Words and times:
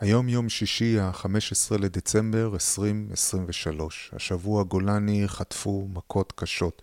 היום 0.00 0.28
יום 0.28 0.48
שישי, 0.48 1.00
ה-15 1.00 1.78
לדצמבר 1.78 2.50
2023. 2.52 4.10
השבוע 4.16 4.62
גולני 4.62 5.28
חטפו 5.28 5.88
מכות 5.92 6.32
קשות. 6.36 6.82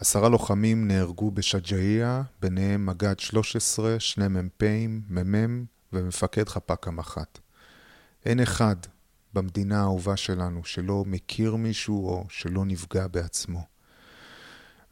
עשרה 0.00 0.28
לוחמים 0.28 0.88
נהרגו 0.88 1.30
בשג'אעיה, 1.30 2.22
ביניהם 2.40 2.86
מג"ד 2.86 3.18
13, 3.18 4.00
שני 4.00 4.28
מ"פים, 4.28 5.02
מ"מ 5.08 5.64
ומפקד 5.92 6.48
חפ"ק 6.48 6.88
המח"ט. 6.88 7.38
אין 8.24 8.40
אחד 8.40 8.76
במדינה 9.32 9.80
האהובה 9.80 10.16
שלנו 10.16 10.64
שלא 10.64 11.04
מכיר 11.06 11.56
מישהו 11.56 12.08
או 12.08 12.26
שלא 12.28 12.64
נפגע 12.64 13.06
בעצמו. 13.06 13.62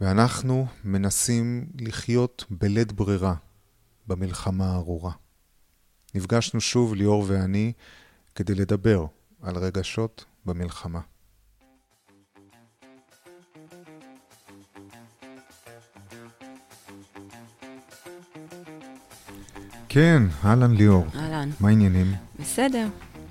ואנחנו 0.00 0.66
מנסים 0.84 1.66
לחיות 1.80 2.44
בלית 2.50 2.92
ברירה 2.92 3.34
במלחמה 4.06 4.72
הארורה. 4.72 5.12
נפגשנו 6.14 6.60
שוב, 6.60 6.94
ליאור 6.94 7.24
ואני, 7.26 7.72
כדי 8.34 8.54
לדבר 8.54 9.06
על 9.42 9.56
רגשות 9.56 10.24
במלחמה. 10.46 11.00
כן, 19.88 20.22
אהלן 20.44 20.70
ליאור. 20.70 21.06
אהלן. 21.14 21.50
מה 21.60 21.68
העניינים? 21.68 22.14
בסדר. 22.40 22.88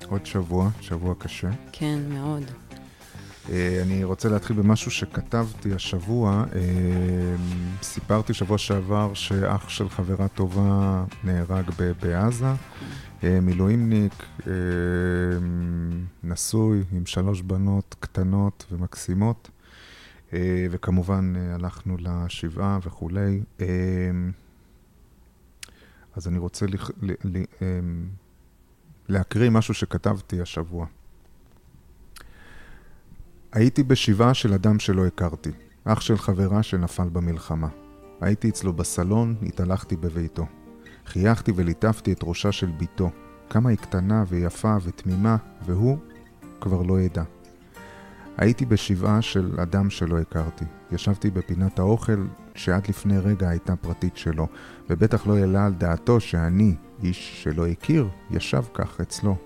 עוד 0.08 0.26
שבוע, 0.26 0.70
שבוע 0.80 1.14
קשה. 1.18 1.50
כן, 1.72 1.98
מאוד. 2.08 2.69
אה, 3.50 3.82
אני 3.82 4.04
רוצה 4.04 4.28
להתחיל 4.28 4.56
במשהו 4.56 4.90
שכתבתי 4.90 5.74
השבוע. 5.74 6.44
אה, 6.54 6.60
סיפרתי 7.82 8.34
שבוע 8.34 8.58
שעבר 8.58 9.14
שאח 9.14 9.68
של 9.68 9.88
חברה 9.88 10.28
טובה 10.28 11.04
נהרג 11.24 11.70
בעזה, 12.02 12.52
אה, 13.24 13.40
מילואימניק, 13.40 14.24
נשוי 16.22 16.84
עם 16.92 17.06
שלוש 17.06 17.40
בנות 17.40 17.96
קטנות 18.00 18.66
ומקסימות, 18.72 19.50
וכמובן 20.70 21.32
הלכנו 21.36 21.96
לשבעה 21.98 22.78
וכולי. 22.82 23.42
אז 26.16 26.28
אני 26.28 26.38
רוצה 26.38 26.66
להקריא 29.08 29.50
משהו 29.50 29.74
שכתבתי 29.74 30.40
השבוע. 30.40 30.86
הייתי 33.52 33.82
בשבעה 33.82 34.34
של 34.34 34.54
אדם 34.54 34.78
שלא 34.78 35.06
הכרתי, 35.06 35.50
אח 35.84 36.00
של 36.00 36.18
חברה 36.18 36.62
שנפל 36.62 37.08
במלחמה. 37.08 37.68
הייתי 38.20 38.48
אצלו 38.48 38.72
בסלון, 38.72 39.34
התהלכתי 39.42 39.96
בביתו. 39.96 40.46
חייכתי 41.06 41.52
וליטפתי 41.56 42.12
את 42.12 42.20
ראשה 42.22 42.52
של 42.52 42.70
בתו. 42.78 43.10
כמה 43.50 43.70
היא 43.70 43.78
קטנה 43.78 44.24
ויפה 44.28 44.76
ותמימה, 44.82 45.36
והוא 45.66 45.98
כבר 46.60 46.82
לא 46.82 47.00
ידע. 47.00 47.22
הייתי 48.36 48.66
בשבעה 48.66 49.22
של 49.22 49.60
אדם 49.62 49.90
שלא 49.90 50.18
הכרתי. 50.18 50.64
ישבתי 50.92 51.30
בפינת 51.30 51.78
האוכל 51.78 52.26
שעד 52.54 52.88
לפני 52.88 53.18
רגע 53.18 53.48
הייתה 53.48 53.76
פרטית 53.76 54.16
שלו, 54.16 54.46
ובטח 54.90 55.26
לא 55.26 55.36
העלה 55.36 55.66
על 55.66 55.74
דעתו 55.74 56.20
שאני, 56.20 56.74
איש 57.02 57.42
שלא 57.42 57.66
הכיר, 57.66 58.08
ישב 58.30 58.62
כך 58.74 59.00
אצלו, 59.00 59.36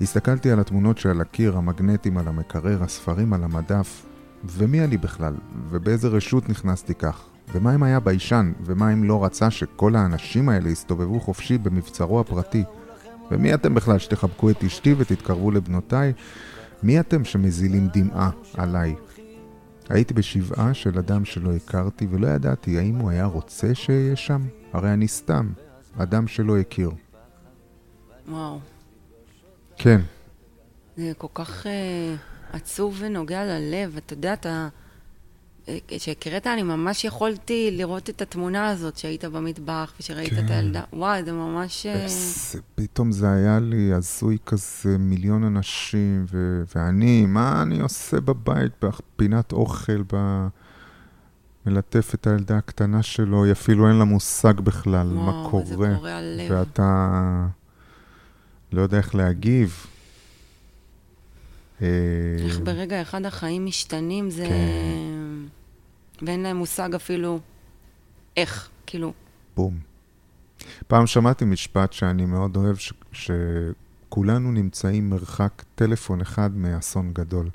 הסתכלתי 0.00 0.50
על 0.50 0.60
התמונות 0.60 0.98
שעל 0.98 1.20
הקיר, 1.20 1.56
המגנטים 1.56 2.18
על 2.18 2.28
המקרר, 2.28 2.82
הספרים 2.82 3.32
על 3.32 3.44
המדף, 3.44 4.06
ומי 4.44 4.84
אני 4.84 4.96
בכלל? 4.96 5.34
ובאיזה 5.70 6.08
רשות 6.08 6.48
נכנסתי 6.48 6.94
כך? 6.94 7.22
ומה 7.54 7.74
אם 7.74 7.82
היה 7.82 8.00
ביישן? 8.00 8.52
ומה 8.64 8.92
אם 8.92 9.04
לא 9.04 9.24
רצה 9.24 9.50
שכל 9.50 9.96
האנשים 9.96 10.48
האלה 10.48 10.68
יסתובבו 10.68 11.20
חופשי 11.20 11.58
במבצרו 11.58 12.20
הפרטי? 12.20 12.64
ומי 13.30 13.54
אתם 13.54 13.74
בכלל 13.74 13.98
שתחבקו 13.98 14.50
את 14.50 14.64
אשתי 14.64 14.94
ותתקרבו 14.98 15.50
לבנותיי? 15.50 16.12
מי 16.82 17.00
אתם 17.00 17.24
שמזילים 17.24 17.88
דמעה 17.92 18.30
עליי? 18.54 18.94
הייתי 19.88 20.14
בשבעה 20.14 20.74
של 20.74 20.98
אדם 20.98 21.24
שלא 21.24 21.52
הכרתי 21.56 22.06
ולא 22.10 22.26
ידעתי 22.26 22.78
האם 22.78 22.94
הוא 22.94 23.10
היה 23.10 23.24
רוצה 23.24 23.74
שאהיה 23.74 24.16
שם? 24.16 24.42
הרי 24.72 24.92
אני 24.92 25.08
סתם, 25.08 25.48
אדם 25.98 26.28
שלא 26.28 26.58
הכיר. 26.58 26.90
וואו. 28.28 28.58
כן. 29.82 30.00
זה 30.96 31.12
כל 31.18 31.26
כך 31.34 31.66
uh, 31.66 32.56
עצוב 32.56 32.96
ונוגע 32.98 33.44
ללב. 33.44 33.96
אתה 33.96 34.12
יודע, 34.12 34.32
אתה... 34.32 34.68
אה, 35.68 35.78
כשהקראת, 35.88 36.46
אני 36.46 36.62
ממש 36.62 37.04
יכולתי 37.04 37.70
לראות 37.72 38.10
את 38.10 38.22
התמונה 38.22 38.68
הזאת 38.68 38.96
שהיית 38.96 39.24
במטבח 39.24 39.92
ושראית 40.00 40.30
כן. 40.30 40.44
את 40.44 40.50
הילדה. 40.50 40.82
וואי, 40.92 41.24
זה 41.24 41.32
ממש... 41.32 41.86
אה, 41.86 42.04
זה, 42.08 42.58
פתאום 42.74 43.12
זה 43.12 43.32
היה 43.32 43.58
לי 43.60 43.92
הזוי 43.92 44.38
כזה, 44.46 44.98
מיליון 44.98 45.44
אנשים, 45.44 46.24
ו- 46.32 46.62
ואני, 46.74 47.26
מה 47.26 47.62
אני 47.62 47.80
עושה 47.80 48.20
בבית, 48.20 48.72
בפינת 48.84 49.52
אוכל, 49.52 50.02
ב... 50.12 50.46
מלטף 51.66 52.14
את 52.14 52.26
הילדה 52.26 52.56
הקטנה 52.56 53.02
שלו, 53.02 53.52
אפילו 53.52 53.88
אין 53.88 53.96
לה 53.96 54.04
מושג 54.04 54.60
בכלל 54.60 55.06
וואו, 55.06 55.24
מה 55.24 55.48
קורה. 55.50 55.64
וואו, 55.64 55.90
זה 55.90 55.94
קורה 55.96 56.18
על 56.18 56.24
לב. 56.38 56.50
ואתה... 56.50 57.46
לא 58.72 58.82
יודע 58.82 58.96
איך 58.96 59.14
להגיב. 59.14 59.86
אה, 61.82 61.86
איך 62.38 62.58
ברגע 62.58 63.02
אחד 63.02 63.24
החיים 63.24 63.66
משתנים, 63.66 64.30
זה... 64.30 64.46
כן. 64.46 66.26
ואין 66.26 66.42
להם 66.42 66.56
מושג 66.56 66.94
אפילו 66.94 67.40
איך, 68.36 68.68
כאילו. 68.86 69.12
בום. 69.56 69.78
פעם 70.88 71.06
שמעתי 71.06 71.44
משפט 71.44 71.92
שאני 71.92 72.26
מאוד 72.26 72.56
אוהב, 72.56 72.76
ש... 72.76 72.92
שכולנו 73.12 74.52
נמצאים 74.52 75.10
מרחק 75.10 75.62
טלפון 75.74 76.20
אחד 76.20 76.56
מאסון 76.56 77.12
גדול. 77.12 77.50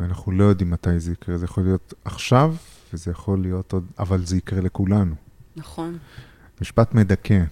ואנחנו 0.00 0.32
לא 0.32 0.44
יודעים 0.44 0.70
מתי 0.70 1.00
זה 1.00 1.12
יקרה. 1.12 1.38
זה 1.38 1.44
יכול 1.44 1.64
להיות 1.64 1.94
עכשיו, 2.04 2.54
וזה 2.92 3.10
יכול 3.10 3.42
להיות 3.42 3.72
עוד... 3.72 3.86
אבל 3.98 4.24
זה 4.24 4.36
יקרה 4.36 4.60
לכולנו. 4.60 5.14
נכון. 5.56 5.98
משפט 6.60 6.94
מדכא. 6.94 7.44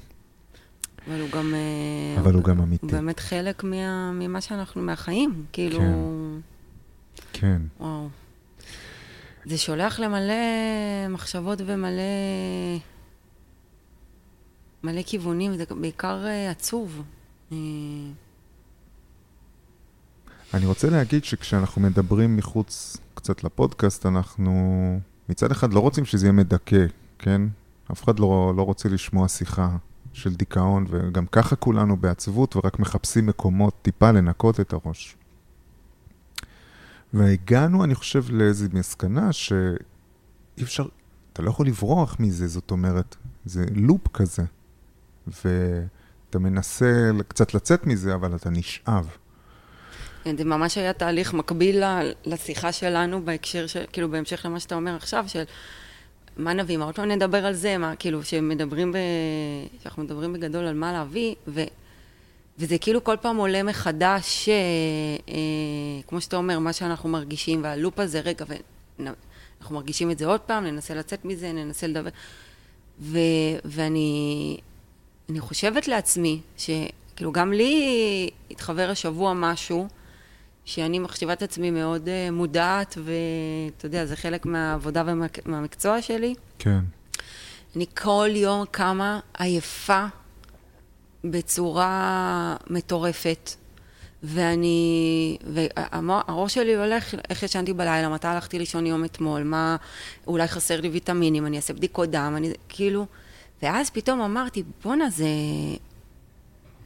אבל 1.06 1.20
הוא 1.20 1.30
גם... 1.30 1.54
אה, 1.54 2.20
אבל 2.20 2.34
הוא 2.34 2.42
גם 2.44 2.60
אמיתי. 2.60 2.86
הוא 2.86 2.92
באמת 2.92 3.20
חלק 3.20 3.64
מה, 3.64 4.12
ממה 4.12 4.40
שאנחנו, 4.40 4.82
מהחיים, 4.82 5.44
כאילו... 5.52 5.78
כן. 5.78 6.40
כן. 7.32 7.62
וואו. 7.80 8.08
זה 9.44 9.58
שולח 9.58 10.00
למלא 10.00 10.34
מחשבות 11.10 11.60
ומלא... 11.66 12.02
מלא 14.82 15.02
כיוונים, 15.06 15.56
זה 15.56 15.64
בעיקר 15.80 16.26
אה, 16.26 16.50
עצוב. 16.50 17.02
אה, 17.52 17.56
אני 20.54 20.66
רוצה 20.66 20.90
להגיד 20.90 21.24
שכשאנחנו 21.24 21.82
מדברים 21.82 22.36
מחוץ 22.36 22.96
קצת 23.14 23.44
לפודקאסט, 23.44 24.06
אנחנו 24.06 24.52
מצד 25.28 25.50
אחד 25.50 25.72
לא 25.72 25.80
רוצים 25.80 26.04
שזה 26.04 26.26
יהיה 26.26 26.32
מדכא, 26.32 26.86
כן? 27.18 27.42
אף 27.92 28.04
אחד 28.04 28.18
לא, 28.18 28.52
לא 28.56 28.62
רוצה 28.62 28.88
לשמוע 28.88 29.28
שיחה 29.28 29.76
של 30.16 30.34
דיכאון, 30.34 30.86
וגם 30.88 31.26
ככה 31.26 31.56
כולנו 31.56 31.96
בעצבות 31.96 32.56
ורק 32.56 32.78
מחפשים 32.78 33.26
מקומות 33.26 33.74
טיפה 33.82 34.10
לנקות 34.10 34.60
את 34.60 34.72
הראש. 34.72 35.16
והגענו, 37.14 37.84
אני 37.84 37.94
חושב, 37.94 38.24
לאיזו 38.30 38.66
מסקנה 38.72 39.32
שאי 39.32 40.62
אפשר, 40.62 40.86
אתה 41.32 41.42
לא 41.42 41.50
יכול 41.50 41.66
לברוח 41.66 42.16
מזה, 42.20 42.48
זאת 42.48 42.70
אומרת, 42.70 43.16
זה 43.44 43.64
לופ 43.74 44.08
כזה. 44.08 44.42
ואתה 45.26 46.38
מנסה 46.38 47.10
קצת 47.28 47.54
לצאת 47.54 47.86
מזה, 47.86 48.14
אבל 48.14 48.36
אתה 48.36 48.50
נשאב. 48.50 49.08
כן, 50.24 50.36
זה 50.36 50.44
ממש 50.44 50.78
היה 50.78 50.92
תהליך 50.92 51.34
מקביל 51.34 51.82
לשיחה 52.24 52.72
שלנו 52.72 53.24
בהקשר 53.24 53.66
של, 53.66 53.84
כאילו, 53.92 54.10
בהמשך 54.10 54.46
למה 54.46 54.60
שאתה 54.60 54.74
אומר 54.74 54.96
עכשיו, 54.96 55.24
של 55.28 55.44
מה 56.36 56.52
נביא, 56.52 56.76
מה 56.76 56.84
עוד 56.84 56.94
פעם 56.94 57.08
נדבר 57.08 57.46
על 57.46 57.54
זה, 57.54 57.78
מה, 57.78 57.96
כאילו, 57.96 58.22
שמדברים 58.22 58.92
ב... 58.92 58.96
שאנחנו 59.82 60.02
מדברים 60.02 60.32
בגדול 60.32 60.66
על 60.66 60.74
מה 60.74 60.92
להביא, 60.92 61.34
ו... 61.48 61.62
וזה 62.58 62.78
כאילו 62.78 63.04
כל 63.04 63.16
פעם 63.20 63.36
עולה 63.36 63.62
מחדש, 63.62 64.48
אה, 64.48 64.54
אה, 65.28 66.02
כמו 66.06 66.20
שאתה 66.20 66.36
אומר, 66.36 66.58
מה 66.58 66.72
שאנחנו 66.72 67.08
מרגישים, 67.08 67.64
והלופ 67.64 68.00
הזה, 68.00 68.20
רגע, 68.20 68.44
ואנחנו 68.48 69.74
מרגישים 69.74 70.10
את 70.10 70.18
זה 70.18 70.26
עוד 70.26 70.40
פעם, 70.40 70.64
ננסה 70.64 70.94
לצאת 70.94 71.24
מזה, 71.24 71.52
ננסה 71.52 71.86
לדבר. 71.86 72.10
ו... 73.00 73.18
ואני 73.64 74.56
אני 75.30 75.40
חושבת 75.40 75.88
לעצמי, 75.88 76.40
שכאילו 76.56 77.32
גם 77.32 77.52
לי 77.52 78.30
התחבר 78.50 78.90
השבוע 78.90 79.32
משהו, 79.34 79.88
שאני 80.66 80.98
מחשיבה 80.98 81.32
את 81.32 81.42
עצמי 81.42 81.70
מאוד 81.70 82.06
uh, 82.06 82.32
מודעת, 82.32 82.98
ואתה 83.04 83.86
יודע, 83.86 84.06
זה 84.06 84.16
חלק 84.16 84.46
מהעבודה 84.46 85.02
ומהמקצוע 85.06 86.02
שלי. 86.02 86.34
כן. 86.58 86.80
אני 87.76 87.86
כל 87.94 88.28
יום 88.32 88.64
קמה 88.70 89.20
עייפה 89.38 90.04
בצורה 91.24 92.56
מטורפת, 92.70 93.50
ואני, 94.22 95.38
והראש 95.46 96.54
שלי 96.54 96.74
הולך, 96.74 97.14
איך 97.30 97.42
ישנתי 97.42 97.72
בלילה, 97.72 98.08
מתי 98.08 98.28
הלכתי 98.28 98.58
לישון 98.58 98.86
יום 98.86 99.04
אתמול, 99.04 99.42
מה, 99.42 99.76
אולי 100.26 100.48
חסר 100.48 100.80
לי 100.80 100.88
ויטמינים, 100.88 101.46
אני 101.46 101.56
אעשה 101.56 101.74
בדיקות 101.74 102.10
דם, 102.10 102.34
אני, 102.36 102.52
כאילו, 102.68 103.06
ואז 103.62 103.90
פתאום 103.90 104.20
אמרתי, 104.20 104.62
בואנה, 104.84 105.10
זה, 105.10 105.26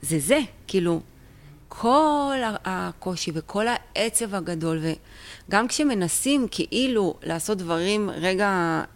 זה 0.03 0.19
זה, 0.19 0.39
כאילו, 0.67 1.01
כל 1.73 2.37
הקושי 2.65 3.31
וכל 3.35 3.67
העצב 3.69 4.35
הגדול, 4.35 4.81
וגם 5.49 5.69
כשמנסים 5.69 6.47
כאילו 6.51 7.15
לעשות 7.23 7.59
דברים 7.59 8.11
רגע 8.11 8.49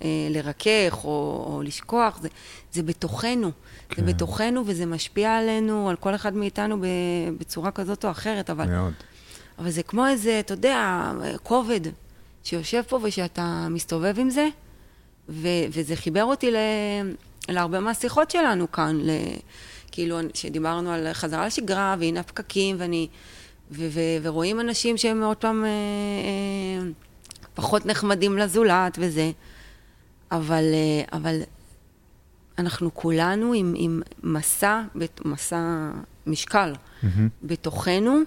אה, 0.03 0.09
לרכך 0.31 1.05
או, 1.05 1.45
או 1.47 1.63
לשכוח, 1.63 2.19
זה, 2.23 2.29
זה 2.73 2.83
בתוכנו. 2.83 3.51
כן. 3.89 4.07
זה 4.07 4.13
בתוכנו 4.13 4.63
וזה 4.67 4.87
משפיע 4.87 5.37
עלינו, 5.37 5.91
על 5.91 5.97
כל 5.97 6.15
אחד 6.15 6.35
מאיתנו 6.35 6.77
בצורה 7.39 7.71
כזאת 7.71 8.05
או 8.05 8.11
אחרת, 8.11 8.51
אבל... 8.51 8.67
מאוד. 8.67 8.93
אבל 9.59 9.71
זה 9.71 9.83
כמו 9.83 10.07
איזה, 10.07 10.41
אתה 10.41 10.55
יודע, 10.55 11.11
כובד 11.43 11.81
שיושב 12.45 12.83
פה 12.89 12.99
ושאתה 13.03 13.67
מסתובב 13.71 14.15
עם 14.19 14.31
זה, 14.31 14.49
ו, 15.29 15.49
וזה 15.71 15.97
חיבר 15.97 16.25
אותי 16.25 16.51
ל, 16.51 16.57
להרבה 17.49 17.81
מהשיחות 17.81 18.31
שלנו 18.31 18.73
כאן, 18.73 19.01
ל, 19.03 19.11
כאילו, 19.95 20.19
שדיברנו 20.35 20.91
על 20.93 21.13
חזרה 21.13 21.47
לשגרה, 21.47 21.97
והנה 21.99 22.21
הפקקים, 22.21 22.77
ואני... 22.79 23.09
ו, 23.71 23.89
ו, 23.91 24.01
ורואים 24.23 24.61
אנשים 24.61 24.97
שהם 24.97 25.23
עוד 25.23 25.37
פעם 25.37 25.65
אה, 25.65 25.69
אה, 25.69 26.91
פחות 27.55 27.87
נחמדים 27.87 28.39
לזולת 28.39 28.99
וזה, 29.01 29.31
אבל, 30.33 30.65
אה, 30.75 31.19
אבל 31.19 31.41
אנחנו 32.59 32.95
כולנו 32.95 33.53
עם, 33.53 33.75
עם 33.77 34.03
מסע, 34.23 34.83
מסע 35.25 35.91
משקל 36.27 36.73
mm-hmm. 36.75 37.07
בתוכנו, 37.43 38.21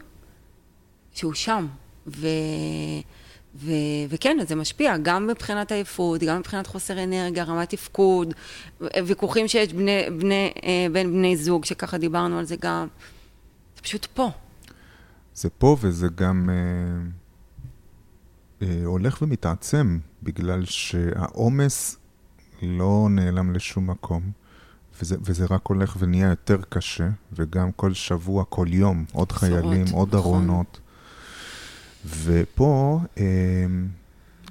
שהוא 1.13 1.33
שם. 1.33 1.67
ו, 2.07 2.27
ו, 3.59 3.71
וכן, 4.09 4.37
זה 4.47 4.55
משפיע, 4.55 4.97
גם 4.97 5.27
מבחינת 5.27 5.71
עייפות, 5.71 6.23
גם 6.23 6.39
מבחינת 6.39 6.67
חוסר 6.67 7.03
אנרגיה, 7.03 7.43
רמת 7.43 7.69
תפקוד, 7.69 8.33
ויכוחים 8.81 9.47
שיש 9.47 9.73
בני, 9.73 10.01
בני, 10.19 10.53
אה, 10.63 10.87
בין 10.91 11.11
בני 11.13 11.37
זוג, 11.37 11.65
שככה 11.65 11.97
דיברנו 11.97 12.39
על 12.39 12.45
זה 12.45 12.55
גם. 12.59 12.87
זה 13.75 13.81
פשוט 13.81 14.05
פה. 14.05 14.29
זה 15.35 15.49
פה 15.49 15.77
וזה 15.81 16.07
גם 16.15 16.49
אה, 16.49 16.55
אה, 18.67 18.85
הולך 18.85 19.21
ומתעצם, 19.21 19.99
בגלל 20.23 20.65
שהעומס 20.65 21.97
לא 22.61 23.07
נעלם 23.09 23.53
לשום 23.53 23.89
מקום, 23.89 24.31
וזה, 25.01 25.15
וזה 25.21 25.45
רק 25.49 25.67
הולך 25.67 25.95
ונהיה 25.99 26.29
יותר 26.29 26.57
קשה, 26.69 27.09
וגם 27.33 27.71
כל 27.71 27.93
שבוע, 27.93 28.43
כל 28.49 28.67
יום, 28.69 29.05
עוד 29.11 29.31
חיילים, 29.31 29.85
עוד 29.91 30.15
נכון. 30.15 30.33
ארונות. 30.33 30.79
ופה 32.07 32.99
אה, 33.17 33.23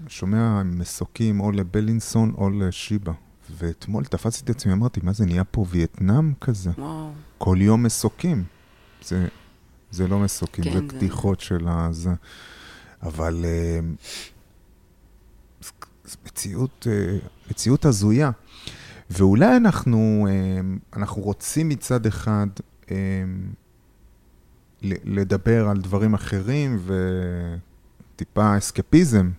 שומע 0.08 0.62
מסוקים 0.62 1.40
או 1.40 1.52
לבלינסון 1.52 2.32
או 2.38 2.50
לשיבא. 2.50 3.12
ואתמול 3.50 4.04
תפסתי 4.04 4.44
את 4.44 4.56
עצמי, 4.56 4.72
אמרתי, 4.72 5.00
מה 5.02 5.12
זה 5.12 5.26
נהיה 5.26 5.44
פה 5.44 5.64
וייטנאם 5.68 6.32
כזה? 6.40 6.70
וואו. 6.78 7.10
כל 7.38 7.56
יום 7.60 7.82
מסוקים. 7.82 8.44
זה, 9.02 9.28
זה 9.90 10.08
לא 10.08 10.18
מסוקים, 10.18 10.64
כן, 10.64 10.72
זה 10.72 10.80
קדיחות 10.88 11.40
זה... 11.40 11.46
של 11.46 11.68
הזה. 11.68 12.14
אבל 13.02 13.44
אה, 13.44 13.80
מציאות, 16.26 16.86
אה, 16.90 17.18
מציאות 17.50 17.84
הזויה. 17.84 18.30
ואולי 19.10 19.56
אנחנו, 19.56 20.26
אה, 20.30 20.60
אנחנו 20.96 21.22
רוצים 21.22 21.68
מצד 21.68 22.06
אחד 22.06 22.46
לדבר 25.04 25.68
על 25.68 25.80
דברים 25.80 26.14
אחרים 26.14 26.78
וטיפה 28.14 28.58
אסקפיזם, 28.58 29.30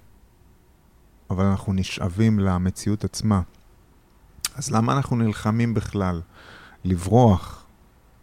אבל 1.29 1.45
אנחנו 1.45 1.73
נשאבים 1.73 2.39
למציאות 2.39 3.03
עצמה. 3.03 3.41
אז 4.55 4.71
למה 4.71 4.93
אנחנו 4.93 5.15
נלחמים 5.15 5.73
בכלל? 5.73 6.21
לברוח? 6.83 7.65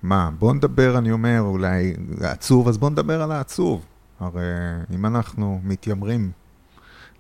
מה, 0.02 0.30
בוא 0.38 0.54
נדבר, 0.54 0.98
אני 0.98 1.12
אומר, 1.12 1.40
אולי 1.40 1.94
עצוב, 2.20 2.68
אז 2.68 2.78
בוא 2.78 2.90
נדבר 2.90 3.22
על 3.22 3.32
העצוב. 3.32 3.86
הרי 4.20 4.42
אם 4.94 5.06
אנחנו 5.06 5.60
מתיימרים 5.64 6.30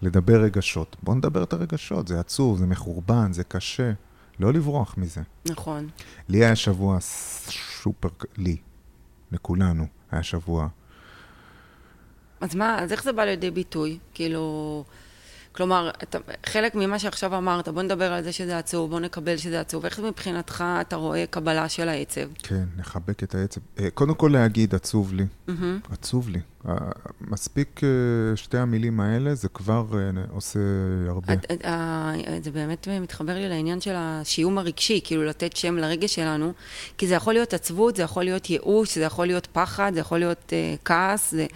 לדבר 0.02 0.42
רגשות. 0.42 0.96
בואו 1.02 1.16
נדבר 1.16 1.42
את 1.42 1.52
הרגשות, 1.52 2.08
זה 2.08 2.20
עצוב, 2.20 2.58
זה 2.58 2.66
מחורבן, 2.66 3.32
זה 3.32 3.44
קשה. 3.44 3.92
לא 4.40 4.52
לברוח 4.52 4.94
מזה. 4.98 5.20
נכון. 5.46 5.88
לי 6.28 6.44
היה 6.44 6.56
שבוע 6.56 6.98
סופר, 7.00 8.08
לי, 8.36 8.56
לכולנו, 9.34 9.86
היה 10.10 10.22
שבוע. 10.22 10.68
אז 12.40 12.54
מה, 12.54 12.78
אז 12.82 12.92
איך 12.92 13.02
זה 13.02 13.12
בא 13.12 13.24
לידי 13.24 13.50
ביטוי? 13.50 13.98
כאילו, 14.14 14.84
כלומר, 15.56 15.90
אתה, 16.02 16.18
חלק 16.46 16.74
ממה 16.74 16.98
שעכשיו 16.98 17.36
אמרת, 17.38 17.68
בוא 17.68 17.82
נדבר 17.82 18.12
על 18.12 18.22
זה 18.22 18.32
שזה 18.32 18.58
עצוב, 18.58 18.90
בוא 18.90 19.00
נקבל 19.00 19.36
שזה 19.36 19.60
עצוב. 19.60 19.84
איך 19.84 20.00
מבחינתך 20.00 20.64
אתה 20.80 20.96
רואה 20.96 21.24
קבלה 21.30 21.68
של 21.68 21.88
העצב? 21.88 22.20
כן, 22.42 22.64
לחבק 22.78 23.22
את 23.22 23.34
העצב. 23.34 23.60
אה, 23.78 23.90
קודם 23.90 24.14
כל 24.14 24.30
להגיד, 24.32 24.74
עצוב 24.74 25.12
לי. 25.14 25.24
Mm-hmm. 25.48 25.92
עצוב 25.92 26.28
לי. 26.28 26.40
אה, 26.68 26.74
מספיק 27.20 27.80
אה, 27.84 28.36
שתי 28.36 28.58
המילים 28.58 29.00
האלה, 29.00 29.34
זה 29.34 29.48
כבר 29.48 29.86
עושה 30.30 30.60
הרבה. 31.08 31.34
זה 32.42 32.50
באמת 32.50 32.88
מתחבר 32.88 33.34
לי 33.34 33.48
לעניין 33.48 33.80
של 33.80 33.94
השיום 33.96 34.58
הרגשי, 34.58 35.00
כאילו 35.04 35.24
לתת 35.24 35.56
שם 35.56 35.76
לרגש 35.76 36.14
שלנו, 36.14 36.52
כי 36.98 37.08
זה 37.08 37.14
יכול 37.14 37.32
להיות 37.32 37.54
עצבות, 37.54 37.96
זה 37.96 38.02
יכול 38.02 38.24
להיות 38.24 38.50
ייאוש, 38.50 38.94
זה 38.94 39.04
יכול 39.04 39.26
להיות 39.26 39.48
פחד, 39.52 39.90
זה 39.94 40.00
יכול 40.00 40.18
להיות 40.18 40.52
כעס, 40.84 41.30
זה... 41.30 41.46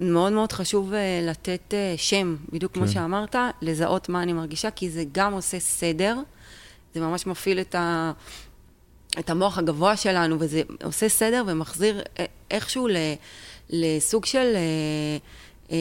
מאוד 0.00 0.32
מאוד 0.32 0.52
חשוב 0.52 0.92
uh, 0.92 0.94
לתת 1.28 1.60
uh, 1.70 2.00
שם, 2.00 2.36
בדיוק 2.52 2.72
כן. 2.72 2.80
כמו 2.80 2.88
שאמרת, 2.88 3.36
לזהות 3.62 4.08
מה 4.08 4.22
אני 4.22 4.32
מרגישה, 4.32 4.70
כי 4.70 4.90
זה 4.90 5.04
גם 5.12 5.32
עושה 5.32 5.60
סדר, 5.60 6.16
זה 6.94 7.00
ממש 7.00 7.26
מפעיל 7.26 7.60
את, 7.60 7.74
ה, 7.74 8.12
את 9.18 9.30
המוח 9.30 9.58
הגבוה 9.58 9.96
שלנו, 9.96 10.36
וזה 10.38 10.62
עושה 10.84 11.08
סדר 11.08 11.44
ומחזיר 11.46 12.02
אה, 12.18 12.24
איכשהו 12.50 12.88
ל, 12.88 12.96
לסוג 13.70 14.24
של 14.24 14.54
uh, 14.54 15.68
uh, 15.68 15.72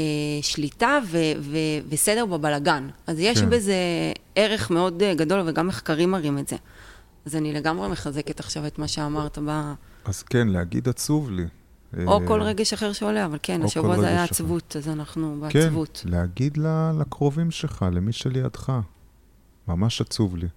שליטה 0.41 0.99
ו, 1.07 1.17
ו, 1.39 1.57
וסדר 1.89 2.25
בבלגן. 2.25 2.89
אז 3.07 3.19
יש 3.19 3.39
כן. 3.39 3.49
בזה 3.49 3.75
ערך 4.35 4.71
מאוד 4.71 5.03
גדול, 5.15 5.43
וגם 5.45 5.67
מחקרים 5.67 6.11
מראים 6.11 6.37
את 6.37 6.47
זה. 6.47 6.55
אז 7.25 7.35
אני 7.35 7.53
לגמרי 7.53 7.87
מחזקת 7.87 8.39
עכשיו 8.39 8.67
את 8.67 8.79
מה 8.79 8.87
שאמרת 8.87 9.37
ב... 9.47 9.73
אז 10.05 10.23
כן, 10.23 10.47
להגיד 10.47 10.89
עצוב 10.89 11.31
לי. 11.31 11.45
או 12.07 12.19
כל 12.27 12.41
רגש 12.41 12.73
אחר 12.73 12.93
שעולה, 12.93 13.25
אבל 13.25 13.37
כן, 13.43 13.61
השבוע 13.63 13.99
זה 13.99 14.07
היה 14.07 14.23
עצבות, 14.23 14.75
אז 14.77 14.89
אנחנו 14.89 15.37
בעצבות. 15.41 16.01
כן, 16.03 16.09
להגיד 16.09 16.57
לקרובים 16.99 17.51
שלך, 17.51 17.85
למי 17.91 18.11
שלידך, 18.13 18.73
ממש 19.67 20.01
עצוב 20.01 20.35
לי. 20.37 20.47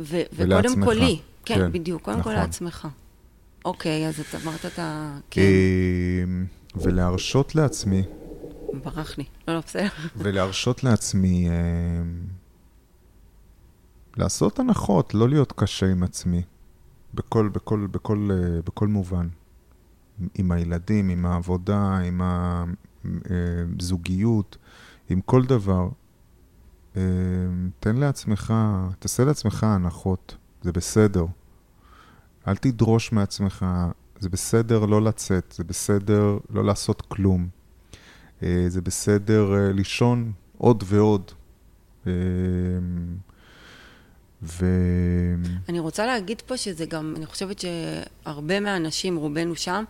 וקודם 0.00 0.84
כל 0.84 0.92
לי, 0.92 1.18
כן, 1.44 1.54
כן, 1.54 1.72
בדיוק, 1.72 2.02
קודם 2.02 2.16
כל 2.16 2.20
נכון. 2.20 2.34
לעצמך. 2.34 2.88
אוקיי, 3.64 4.08
אז 4.08 4.20
אתה 4.20 4.38
אמרת 4.44 4.66
את 4.66 4.78
ה... 4.78 5.18
כן. 5.30 5.40
אמ, 6.24 6.46
ולהרשות 6.76 7.54
לעצמי... 7.54 8.02
ברח 8.84 9.18
לי, 9.18 9.24
לא, 9.48 9.54
לא, 9.54 9.60
בסדר. 9.60 9.88
ולהרשות 10.16 10.84
לעצמי 10.84 11.48
אמ, 11.48 11.54
לעשות 14.16 14.58
הנחות, 14.58 15.14
לא 15.14 15.28
להיות 15.28 15.52
קשה 15.56 15.86
עם 15.90 16.02
עצמי, 16.02 16.42
בכל, 17.14 17.48
בכל, 17.48 17.86
בכל, 17.90 18.28
אה, 18.32 18.62
בכל 18.62 18.88
מובן. 18.88 19.28
עם 20.34 20.52
הילדים, 20.52 21.08
עם 21.08 21.26
העבודה, 21.26 21.98
עם 21.98 22.20
הזוגיות, 23.78 24.56
עם 25.10 25.20
כל 25.20 25.44
דבר. 25.44 25.88
אה, 26.96 27.02
תן 27.80 27.96
לעצמך, 27.96 28.54
תעשה 28.98 29.24
לעצמך 29.24 29.64
הנחות, 29.64 30.36
זה 30.62 30.72
בסדר. 30.72 31.26
אל 32.48 32.56
תדרוש 32.56 33.12
מעצמך, 33.12 33.66
זה 34.18 34.28
בסדר 34.28 34.84
לא 34.86 35.02
לצאת, 35.02 35.54
זה 35.56 35.64
בסדר 35.64 36.38
לא 36.50 36.64
לעשות 36.64 37.02
כלום. 37.02 37.48
אה, 38.42 38.64
זה 38.68 38.82
בסדר 38.82 39.54
אה, 39.54 39.72
לישון 39.72 40.32
עוד 40.58 40.84
ועוד. 40.86 41.30
ו... 44.44 44.66
אני 45.68 45.78
רוצה 45.78 46.06
להגיד 46.06 46.40
פה 46.40 46.56
שזה 46.56 46.86
גם, 46.86 47.14
אני 47.16 47.26
חושבת 47.26 47.58
שהרבה 47.58 48.60
מהאנשים, 48.60 49.16
רובנו 49.16 49.56
שם, 49.56 49.84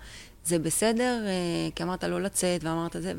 זה 0.44 0.58
בסדר, 0.58 1.22
אה, 1.26 1.70
כי 1.74 1.82
אמרת 1.82 2.04
לא 2.04 2.22
לצאת 2.22 2.64
ואמרת 2.64 2.96
זה, 3.00 3.12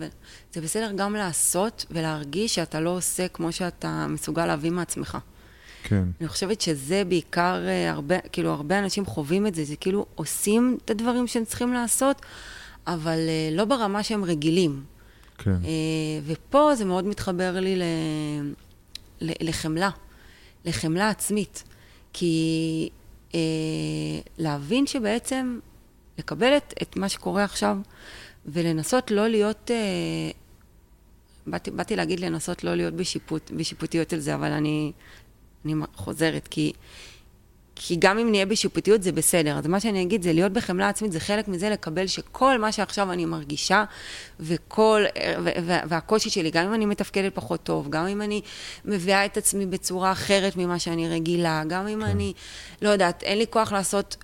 זה 0.53 0.61
בסדר 0.61 0.91
גם 0.95 1.13
לעשות 1.15 1.85
ולהרגיש 1.91 2.55
שאתה 2.55 2.79
לא 2.79 2.89
עושה 2.89 3.27
כמו 3.27 3.51
שאתה 3.51 4.07
מסוגל 4.09 4.45
להביא 4.45 4.71
מעצמך. 4.71 5.17
כן. 5.83 6.03
אני 6.21 6.27
חושבת 6.27 6.61
שזה 6.61 7.03
בעיקר, 7.07 7.63
אה, 7.67 7.91
הרבה, 7.91 8.19
כאילו, 8.19 8.51
הרבה 8.51 8.79
אנשים 8.79 9.05
חווים 9.05 9.47
את 9.47 9.55
זה, 9.55 9.63
זה 9.63 9.75
כאילו 9.75 10.05
עושים 10.15 10.77
את 10.85 10.89
הדברים 10.89 11.27
שהם 11.27 11.45
צריכים 11.45 11.73
לעשות, 11.73 12.21
אבל 12.87 13.17
אה, 13.27 13.49
לא 13.51 13.65
ברמה 13.65 14.03
שהם 14.03 14.23
רגילים. 14.23 14.83
כן. 15.37 15.57
ופה 16.25 16.75
זה 16.75 16.85
מאוד 16.85 17.05
מתחבר 17.05 17.59
לי 17.59 17.75
ל... 17.75 17.83
לחמלה. 19.21 19.89
לחמלה 20.65 21.09
עצמית. 21.09 21.63
כי 22.13 22.89
אה, 23.35 23.39
להבין 24.37 24.87
שבעצם, 24.87 25.59
לקבל 26.17 26.57
את, 26.57 26.73
את 26.81 26.97
מה 26.97 27.09
שקורה 27.09 27.43
עכשיו, 27.43 27.77
ולנסות 28.45 29.11
לא 29.11 29.27
להיות, 29.27 29.71
אה, 29.71 30.31
באתי, 31.47 31.71
באתי 31.71 31.95
להגיד 31.95 32.19
לנסות 32.19 32.63
לא 32.63 32.75
להיות 32.75 32.93
בשיפוט, 32.93 33.51
בשיפוטיות 33.51 34.13
על 34.13 34.19
זה, 34.19 34.35
אבל 34.35 34.51
אני, 34.51 34.91
אני 35.65 35.73
חוזרת, 35.95 36.47
כי 36.47 36.73
כי 37.75 37.95
גם 37.99 38.17
אם 38.17 38.31
נהיה 38.31 38.45
בשיפוטיות 38.45 39.03
זה 39.03 39.11
בסדר. 39.11 39.57
אז 39.57 39.67
מה 39.67 39.79
שאני 39.79 40.01
אגיד 40.01 40.21
זה 40.21 40.33
להיות 40.33 40.51
בחמלה 40.51 40.89
עצמית, 40.89 41.11
זה 41.11 41.19
חלק 41.19 41.47
מזה 41.47 41.69
לקבל 41.69 42.07
שכל 42.07 42.57
מה 42.57 42.71
שעכשיו 42.71 43.11
אני 43.11 43.25
מרגישה, 43.25 43.83
וכל, 44.39 45.03
והקושי 45.63 46.29
שלי, 46.29 46.51
גם 46.51 46.65
אם 46.65 46.73
אני 46.73 46.85
מתפקדת 46.85 47.35
פחות 47.35 47.63
טוב, 47.63 47.89
גם 47.89 48.07
אם 48.07 48.21
אני 48.21 48.41
מביאה 48.85 49.25
את 49.25 49.37
עצמי 49.37 49.65
בצורה 49.65 50.11
אחרת 50.11 50.57
ממה 50.57 50.79
שאני 50.79 51.09
רגילה, 51.09 51.63
גם 51.67 51.87
אם 51.87 51.99
כן. 51.99 52.05
אני, 52.05 52.33
לא 52.81 52.89
יודעת, 52.89 53.23
אין 53.23 53.37
לי 53.37 53.45
כוח 53.49 53.71
לעשות 53.71 54.17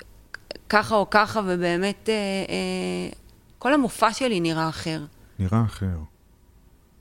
ככה 0.70 0.96
או 0.96 1.10
ככה, 1.10 1.41
ובאמת, 1.46 2.10
אה, 2.10 2.13
אה, 2.50 3.13
כל 3.60 3.74
המופע 3.74 4.13
שלי 4.13 4.39
נראה 4.39 4.70
אחר. 4.70 5.01
נראה 5.39 5.63
אחר. 5.65 5.98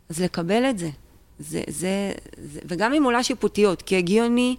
אז 0.09 0.21
לקבל 0.21 0.71
את 0.71 0.79
זה. 0.79 0.91
זה, 1.39 1.63
זה, 1.69 2.13
זה 2.37 2.61
וגם 2.69 2.93
אם 2.93 3.05
עולה 3.05 3.23
שיפוטיות, 3.23 3.83
כי 3.83 3.97
הגיוני, 3.97 4.57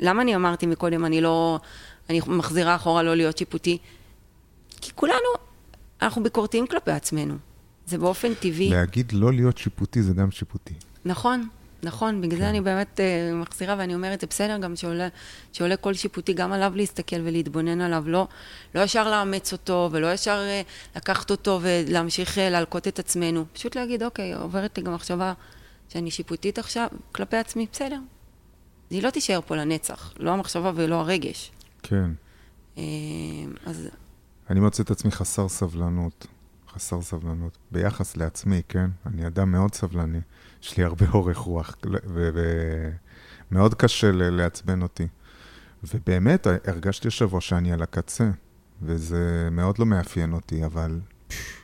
למה 0.00 0.22
אני 0.22 0.36
אמרתי 0.36 0.66
מקודם, 0.66 1.04
אני 1.04 1.20
לא, 1.20 1.58
אני 2.10 2.20
מחזירה 2.26 2.74
אחורה 2.74 3.02
לא 3.02 3.14
להיות 3.14 3.38
שיפוטי? 3.38 3.78
כי 4.80 4.92
כולנו, 4.94 5.28
אנחנו 6.02 6.22
ביקורתיים 6.22 6.66
כלפי 6.66 6.90
עצמנו. 6.90 7.34
זה 7.86 7.98
באופן 7.98 8.34
טבעי. 8.34 8.70
להגיד 8.70 9.12
לא 9.12 9.32
להיות 9.32 9.58
שיפוטי 9.58 10.02
זה 10.02 10.12
גם 10.12 10.30
שיפוטי. 10.30 10.74
נכון, 11.04 11.48
נכון. 11.82 12.20
בגלל 12.20 12.38
כן. 12.38 12.44
זה 12.44 12.50
אני 12.50 12.60
באמת 12.60 13.00
uh, 13.00 13.34
מחזירה 13.34 13.74
ואני 13.78 13.94
אומרת, 13.94 14.20
זה 14.20 14.26
בסדר 14.26 14.58
גם 14.58 14.76
שעולה, 14.76 15.08
שעולה 15.52 15.76
כל 15.76 15.94
שיפוטי, 15.94 16.32
גם 16.32 16.52
עליו 16.52 16.72
להסתכל 16.76 17.16
ולהתבונן 17.24 17.80
עליו. 17.80 18.04
לא, 18.06 18.28
לא 18.74 18.80
ישר 18.80 19.10
לאמץ 19.10 19.52
אותו, 19.52 19.88
ולא 19.92 20.12
ישר 20.12 20.40
uh, 20.40 20.96
לקחת 20.96 21.30
אותו 21.30 21.60
ולהמשיך 21.62 22.38
uh, 22.38 22.40
להלקות 22.40 22.88
את 22.88 22.98
עצמנו. 22.98 23.44
פשוט 23.52 23.76
להגיד, 23.76 24.02
אוקיי, 24.02 24.34
עוברת 24.34 24.78
לי 24.78 24.84
גם 24.84 24.94
מחשבה 24.94 25.32
שאני 25.88 26.10
שיפוטית 26.10 26.58
עכשיו 26.58 26.88
כלפי 27.12 27.36
עצמי, 27.36 27.66
בסדר. 27.72 27.98
היא 28.92 29.02
לא 29.02 29.10
תישאר 29.10 29.40
פה 29.40 29.56
לנצח, 29.56 30.12
לא 30.18 30.30
המחשבה 30.30 30.72
ולא 30.74 31.00
הרגש. 31.00 31.52
כן. 31.82 32.10
אז... 33.66 33.88
אני 34.50 34.60
מוצא 34.60 34.82
את 34.82 34.90
עצמי 34.90 35.10
חסר 35.10 35.48
סבלנות. 35.48 36.26
חסר 36.74 37.02
סבלנות. 37.02 37.58
ביחס 37.70 38.16
לעצמי, 38.16 38.62
כן? 38.68 38.90
אני 39.06 39.26
אדם 39.26 39.52
מאוד 39.52 39.74
סבלני. 39.74 40.20
יש 40.62 40.76
לי 40.76 40.84
הרבה 40.84 41.06
אורך 41.14 41.36
רוח, 41.36 41.76
ומאוד 43.50 43.74
קשה 43.74 44.10
לעצבן 44.12 44.82
אותי. 44.82 45.06
ובאמת, 45.94 46.46
הרגשתי 46.66 47.08
השבוע 47.08 47.40
שאני 47.40 47.72
על 47.72 47.82
הקצה, 47.82 48.30
וזה 48.82 49.48
מאוד 49.50 49.78
לא 49.78 49.86
מאפיין 49.86 50.32
אותי, 50.32 50.64
אבל 50.64 51.00
פש, 51.28 51.62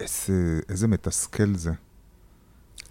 איזה, 0.00 0.60
איזה 0.68 0.88
מתסכל 0.88 1.54
זה. 1.54 1.72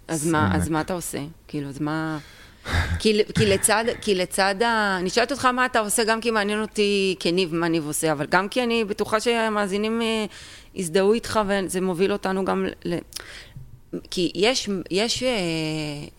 אז 0.08 0.26
מה, 0.26 0.56
אז 0.56 0.68
מה 0.68 0.80
אתה 0.80 0.92
עושה? 0.92 1.18
כאילו, 1.48 1.68
אז 1.68 1.80
מה... 1.80 2.18
כי, 3.00 3.22
כי, 3.38 3.46
לצד, 3.46 3.84
כי 4.00 4.14
לצד 4.14 4.62
ה... 4.62 4.96
אני 5.00 5.10
שואלת 5.10 5.32
אותך 5.32 5.44
מה 5.44 5.66
אתה 5.66 5.78
עושה, 5.78 6.04
גם 6.04 6.20
כי 6.20 6.30
מעניין 6.30 6.60
אותי 6.60 7.16
כניב 7.20 7.54
מה 7.54 7.68
ניב 7.68 7.86
עושה, 7.86 8.12
אבל 8.12 8.26
גם 8.26 8.48
כי 8.48 8.62
אני 8.62 8.84
בטוחה 8.84 9.20
שהמאזינים 9.20 10.02
אה, 10.02 10.24
יזדהו 10.74 11.12
איתך, 11.12 11.40
וזה 11.46 11.80
מוביל 11.80 12.12
אותנו 12.12 12.44
גם 12.44 12.66
ל... 12.84 12.98
כי 14.10 14.32
יש, 14.34 14.68
יש, 14.90 15.22
אה, 15.22 15.28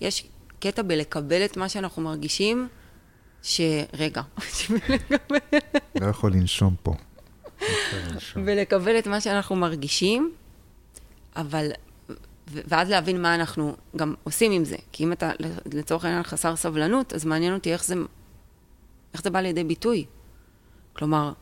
יש 0.01 0.24
קטע 0.60 0.81
בלקבל 0.81 1.45
את 1.45 1.57
מה 1.57 1.69
שאנחנו 1.69 2.01
מרגישים, 2.01 2.67
שרגע, 3.43 4.21
לא 6.01 6.05
יכול 6.10 6.31
לנשום 6.33 6.75
פה. 6.83 6.93
ולקבל 8.36 9.00
את 9.00 9.07
מה 9.07 9.21
שאנחנו 9.21 9.55
מרגישים, 9.55 10.31
אבל, 11.36 11.71
ואז 12.67 12.89
להבין 12.89 13.22
מה 13.22 13.36
אנחנו 13.36 13.75
גם 13.96 14.13
עושים 14.24 14.51
עם 14.51 14.65
זה. 14.65 14.75
כי 14.91 15.03
אם 15.03 15.12
אתה 15.12 15.31
לצורך 15.74 16.05
העניין 16.05 16.24
חסר 16.24 16.55
סבלנות, 16.55 17.13
אז 17.13 17.25
מעניין 17.25 17.53
אותי 17.53 17.74
איך 17.74 17.86
זה, 17.86 17.96
איך 19.13 19.24
זה 19.24 19.29
בא 19.29 19.39
לידי 19.39 19.63
ביטוי. 19.63 20.05
כלומר, 20.93 21.34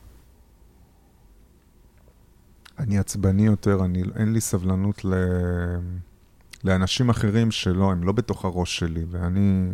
אני 2.78 2.98
עצבני 2.98 3.46
יותר, 3.46 3.84
אני, 3.84 4.02
אין 4.16 4.32
לי 4.32 4.40
סבלנות 4.40 5.04
ל... 5.04 5.14
לאנשים 6.64 7.10
אחרים 7.10 7.50
שלא, 7.50 7.92
הם 7.92 8.04
לא 8.04 8.12
בתוך 8.12 8.44
הראש 8.44 8.78
שלי, 8.78 9.04
ואני 9.10 9.68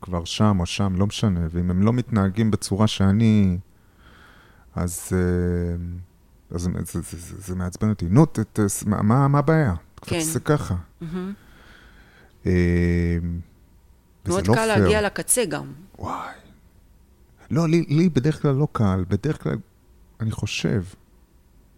כבר 0.00 0.24
שם 0.24 0.56
או 0.60 0.66
שם, 0.66 0.94
לא 0.96 1.06
משנה, 1.06 1.46
ואם 1.50 1.70
הם 1.70 1.82
לא 1.82 1.92
מתנהגים 1.92 2.50
בצורה 2.50 2.86
שאני, 2.86 3.58
אז, 4.74 5.08
אה, 5.12 5.76
אז 6.50 6.62
זה, 6.62 6.70
זה, 6.84 7.00
זה, 7.00 7.18
זה, 7.18 7.34
זה 7.38 7.54
מעצבן 7.56 7.88
אותי. 7.88 8.06
נו, 8.08 8.26
מה, 8.86 9.28
מה 9.28 9.38
הבעיה? 9.38 9.74
כן. 10.06 10.20
זה 10.20 10.40
ככה. 10.40 10.74
Mm-hmm. 11.02 12.46
מאוד 14.26 14.46
לא 14.46 14.54
קל 14.54 14.60
פייר. 14.60 14.78
להגיע 14.78 15.02
לקצה 15.02 15.44
גם. 15.44 15.72
וואי. 15.98 16.34
לא, 17.50 17.68
לי, 17.68 17.84
לי 17.88 18.08
בדרך 18.08 18.42
כלל 18.42 18.54
לא 18.54 18.68
קל, 18.72 19.04
בדרך 19.08 19.42
כלל, 19.42 19.56
אני 20.20 20.30
חושב, 20.30 20.82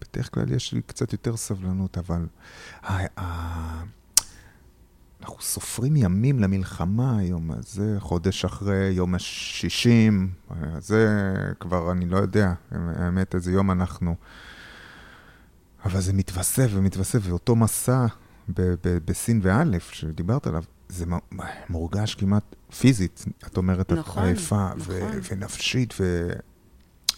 בדרך 0.00 0.34
כלל 0.34 0.52
יש 0.52 0.72
לי 0.72 0.82
קצת 0.86 1.12
יותר 1.12 1.36
סבלנות, 1.36 1.98
אבל 1.98 2.26
אנחנו 5.20 5.40
סופרים 5.40 5.96
ימים 5.96 6.40
למלחמה 6.40 7.18
היום, 7.18 7.52
אז 7.52 7.72
זה 7.72 7.96
חודש 7.98 8.44
אחרי 8.44 8.90
יום 8.92 9.14
השישים, 9.14 10.30
זה 10.78 11.32
כבר, 11.60 11.92
אני 11.92 12.06
לא 12.06 12.16
יודע, 12.16 12.52
האמת, 12.70 13.34
איזה 13.34 13.52
יום 13.52 13.70
אנחנו. 13.70 14.14
אבל 15.84 16.00
זה 16.00 16.12
מתווסף 16.12 16.68
ומתווסף, 16.70 17.18
ואותו 17.22 17.56
מסע 17.56 18.06
בסין 18.84 19.40
ואלף, 19.42 19.90
שדיברת 19.90 20.46
עליו, 20.46 20.62
זה 20.88 21.04
מורגש 21.68 22.14
כמעט 22.14 22.54
פיזית, 22.78 23.24
את 23.46 23.56
אומרת, 23.56 23.92
נכון, 23.92 24.24
עייפה 24.24 24.68
נכון. 24.76 24.94
ונפשית, 25.30 25.94
ו... 26.00 26.30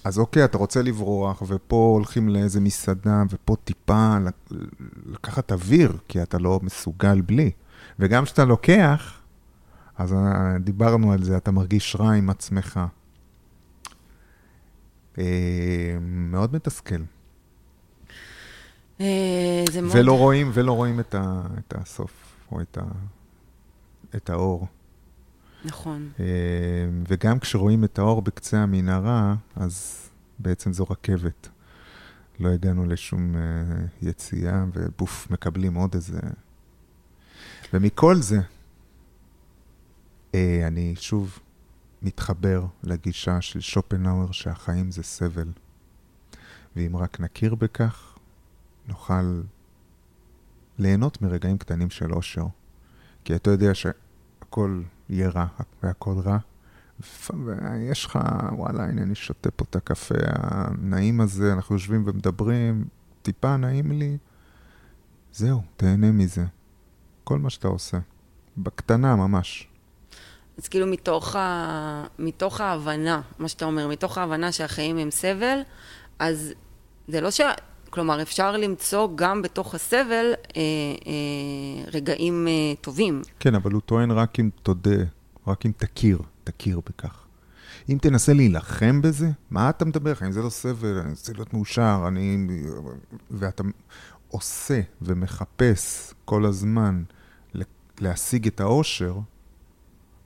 אז 0.04 0.18
אוקיי, 0.18 0.44
אתה 0.44 0.58
רוצה 0.58 0.82
לברוח, 0.82 1.42
ופה 1.48 1.90
הולכים 1.94 2.28
לאיזה 2.28 2.60
מסעדה, 2.60 3.22
ופה 3.30 3.56
טיפה 3.64 4.16
לקחת 5.06 5.52
אוויר, 5.52 5.96
כי 6.08 6.22
אתה 6.22 6.38
לא 6.38 6.60
מסוגל 6.62 7.20
בלי. 7.20 7.50
וגם 7.98 8.24
כשאתה 8.24 8.44
לוקח, 8.44 9.20
אז 9.98 10.12
אה, 10.12 10.58
דיברנו 10.60 11.12
על 11.12 11.22
זה, 11.22 11.36
אתה 11.36 11.50
מרגיש 11.50 11.96
רע 11.96 12.12
עם 12.12 12.30
עצמך. 12.30 12.80
אה, 15.18 15.96
מאוד 16.00 16.54
מתסכל. 16.54 17.02
אה, 19.00 19.64
זה 19.70 19.82
מאוד... 19.82 19.96
ולא 19.96 20.18
רואים, 20.18 20.50
ולא 20.54 20.72
רואים 20.72 21.00
את, 21.00 21.14
ה, 21.14 21.42
את 21.58 21.74
הסוף, 21.76 22.12
או 22.52 22.60
את, 22.60 22.78
ה, 22.78 22.84
את 24.16 24.30
האור. 24.30 24.66
נכון. 25.64 26.10
וגם 27.08 27.38
כשרואים 27.38 27.84
את 27.84 27.98
האור 27.98 28.22
בקצה 28.22 28.62
המנהרה, 28.62 29.34
אז 29.56 30.06
בעצם 30.38 30.72
זו 30.72 30.84
רכבת. 30.90 31.48
לא 32.40 32.48
הגענו 32.48 32.86
לשום 32.86 33.34
יציאה, 34.02 34.64
ובוף, 34.72 35.30
מקבלים 35.30 35.74
עוד 35.74 35.94
איזה 35.94 36.18
ומכל 37.72 38.16
זה, 38.16 38.40
אה, 40.34 40.66
אני 40.66 40.94
שוב 40.96 41.38
מתחבר 42.02 42.66
לגישה 42.82 43.40
של 43.40 43.60
שופנאוור 43.60 44.32
שהחיים 44.32 44.90
זה 44.90 45.02
סבל. 45.02 45.48
ואם 46.76 46.96
רק 46.96 47.20
נכיר 47.20 47.54
בכך, 47.54 48.05
נוכל 48.86 49.42
ליהנות 50.78 51.22
מרגעים 51.22 51.58
קטנים 51.58 51.90
של 51.90 52.12
אושר. 52.12 52.46
כי 53.24 53.36
אתה 53.36 53.50
יודע 53.50 53.74
שהכל 53.74 54.82
יהיה 55.08 55.28
רע 55.28 55.46
והכל 55.82 56.14
רע, 56.24 56.38
ויש 57.44 58.04
לך, 58.04 58.18
וואלה, 58.52 58.84
הנה 58.84 59.02
אני 59.02 59.14
שותה 59.14 59.50
פה 59.50 59.64
את 59.70 59.76
הקפה 59.76 60.14
הנעים 60.26 61.20
הזה, 61.20 61.52
אנחנו 61.52 61.74
יושבים 61.74 62.02
ומדברים, 62.06 62.84
טיפה 63.22 63.56
נעים 63.56 63.92
לי, 63.92 64.18
זהו, 65.32 65.62
תהנה 65.76 66.12
מזה. 66.12 66.44
כל 67.24 67.38
מה 67.38 67.50
שאתה 67.50 67.68
עושה. 67.68 67.98
בקטנה 68.56 69.16
ממש. 69.16 69.68
אז 70.58 70.68
כאילו 70.68 70.86
מתוך, 70.86 71.36
ה... 71.36 72.04
מתוך 72.18 72.60
ההבנה, 72.60 73.20
מה 73.38 73.48
שאתה 73.48 73.64
אומר, 73.64 73.88
מתוך 73.88 74.18
ההבנה 74.18 74.52
שהחיים 74.52 74.96
הם 74.98 75.10
סבל, 75.10 75.58
אז 76.18 76.52
זה 77.08 77.20
לא 77.20 77.30
ש... 77.30 77.40
כלומר, 77.90 78.22
אפשר 78.22 78.56
למצוא 78.56 79.08
גם 79.14 79.42
בתוך 79.42 79.74
הסבל 79.74 80.32
אה, 80.56 80.60
אה, 81.06 81.90
רגעים 81.92 82.48
אה, 82.48 82.52
טובים. 82.80 83.22
כן, 83.40 83.54
אבל 83.54 83.72
הוא 83.72 83.80
טוען 83.80 84.10
רק 84.10 84.40
אם 84.40 84.50
תודה, 84.62 85.04
רק 85.46 85.66
אם 85.66 85.72
תכיר, 85.76 86.18
תכיר 86.44 86.80
בכך. 86.86 87.22
אם 87.88 87.98
תנסה 88.00 88.32
להילחם 88.32 89.02
בזה, 89.02 89.30
מה 89.50 89.70
אתה 89.70 89.84
מדבר? 89.84 90.12
אם 90.26 90.32
זה 90.32 90.42
לא 90.42 90.48
סבל, 90.48 90.98
אני 90.98 91.10
רוצה 91.10 91.32
להיות 91.32 91.54
מאושר, 91.54 92.04
אני... 92.08 92.46
ואתה 93.30 93.62
עושה 94.28 94.80
ומחפש 95.02 96.14
כל 96.24 96.44
הזמן 96.44 97.02
להשיג 98.00 98.46
את 98.46 98.60
האושר, 98.60 99.14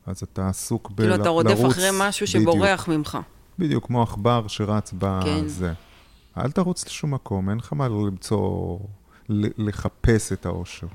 אז 0.07 0.23
אתה 0.23 0.49
עסוק 0.49 0.91
בלרוץ. 0.91 1.11
כאילו, 1.11 1.23
אתה 1.23 1.29
רודף 1.29 1.67
אחרי 1.67 1.89
משהו 1.93 2.27
שבורח 2.27 2.83
בדיוק. 2.83 2.89
ממך. 2.89 3.19
בדיוק, 3.59 3.87
כמו 3.87 4.03
עכבר 4.03 4.49
שרץ 4.49 4.95
בזה. 4.99 5.67
כן. 5.67 5.90
אל 6.39 6.51
תרוץ 6.51 6.87
לשום 6.87 7.15
מקום, 7.15 7.51
אין 7.51 7.59
לך 7.59 7.73
מה 7.73 7.89
למצוא, 7.89 8.79
לחפש 9.29 10.33
את 10.33 10.47
האושר. 10.47 10.87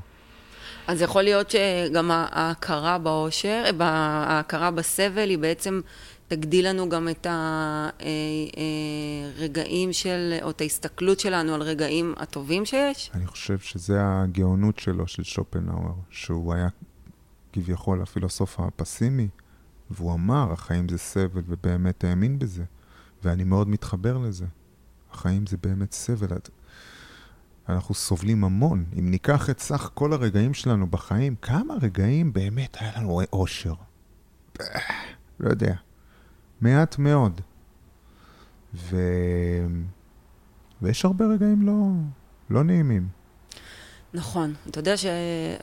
אז 0.88 1.02
יכול 1.02 1.22
להיות 1.22 1.50
שגם 1.50 2.12
ההכרה 2.12 2.98
באושר, 2.98 3.64
ההכרה 3.80 4.72
בסבל 4.72 5.30
היא 5.30 5.38
בעצם 5.38 5.82
תגדיל 6.28 6.70
לנו 6.70 6.90
גם 6.90 7.10
את 7.10 7.28
הרגעים 9.38 9.94
של, 9.94 10.38
או 10.42 10.50
את 10.50 10.62
ההסתכלות 10.62 11.20
שלנו 11.20 11.54
על 11.54 11.62
רגעים 11.62 12.14
הטובים 12.18 12.66
שיש? 12.66 13.12
אני 13.14 13.28
חושב 13.28 13.60
שזה 13.60 13.98
הגאונות 14.02 14.80
שלו, 14.80 15.08
של 15.08 15.24
שופנהאואר, 15.24 15.94
שהוא 16.10 16.54
היה 16.54 16.68
כביכול 17.54 18.02
הפילוסוף 18.02 18.60
הפסימי, 18.60 19.28
והוא 19.90 20.14
אמר, 20.14 20.52
החיים 20.52 20.90
זה 20.90 20.98
סבל, 20.98 21.42
ובאמת 21.48 22.04
האמין 22.04 22.40
בזה. 22.40 22.64
ואני 23.24 23.44
מאוד 23.44 23.70
מתחבר 23.70 24.18
לזה. 24.18 24.46
החיים 25.16 25.48
זה 25.48 25.58
באמת 25.58 25.92
סבל. 25.92 26.28
אנחנו 27.70 27.96
סובלים 27.96 28.44
המון. 28.44 28.86
אם 29.00 29.12
ניקח 29.12 29.50
את 29.50 29.60
סך 29.60 29.90
כל 29.94 30.14
הרגעים 30.14 30.54
שלנו 30.54 30.88
בחיים, 30.88 31.36
כמה 31.42 31.74
רגעים 31.82 32.34
באמת 32.34 32.78
היה 32.80 32.92
לנו 32.98 33.22
אושר? 33.34 33.74
לא 35.40 35.50
יודע. 35.50 35.76
מעט 36.62 36.98
מאוד. 36.98 37.42
ו... 38.74 38.98
ויש 40.82 41.06
הרבה 41.06 41.26
רגעים 41.26 41.62
לא, 41.62 41.74
לא 42.50 42.64
נעימים. 42.64 43.08
נכון. 44.14 44.54
אתה 44.70 44.80
יודע 44.80 44.98
ש... 44.98 45.06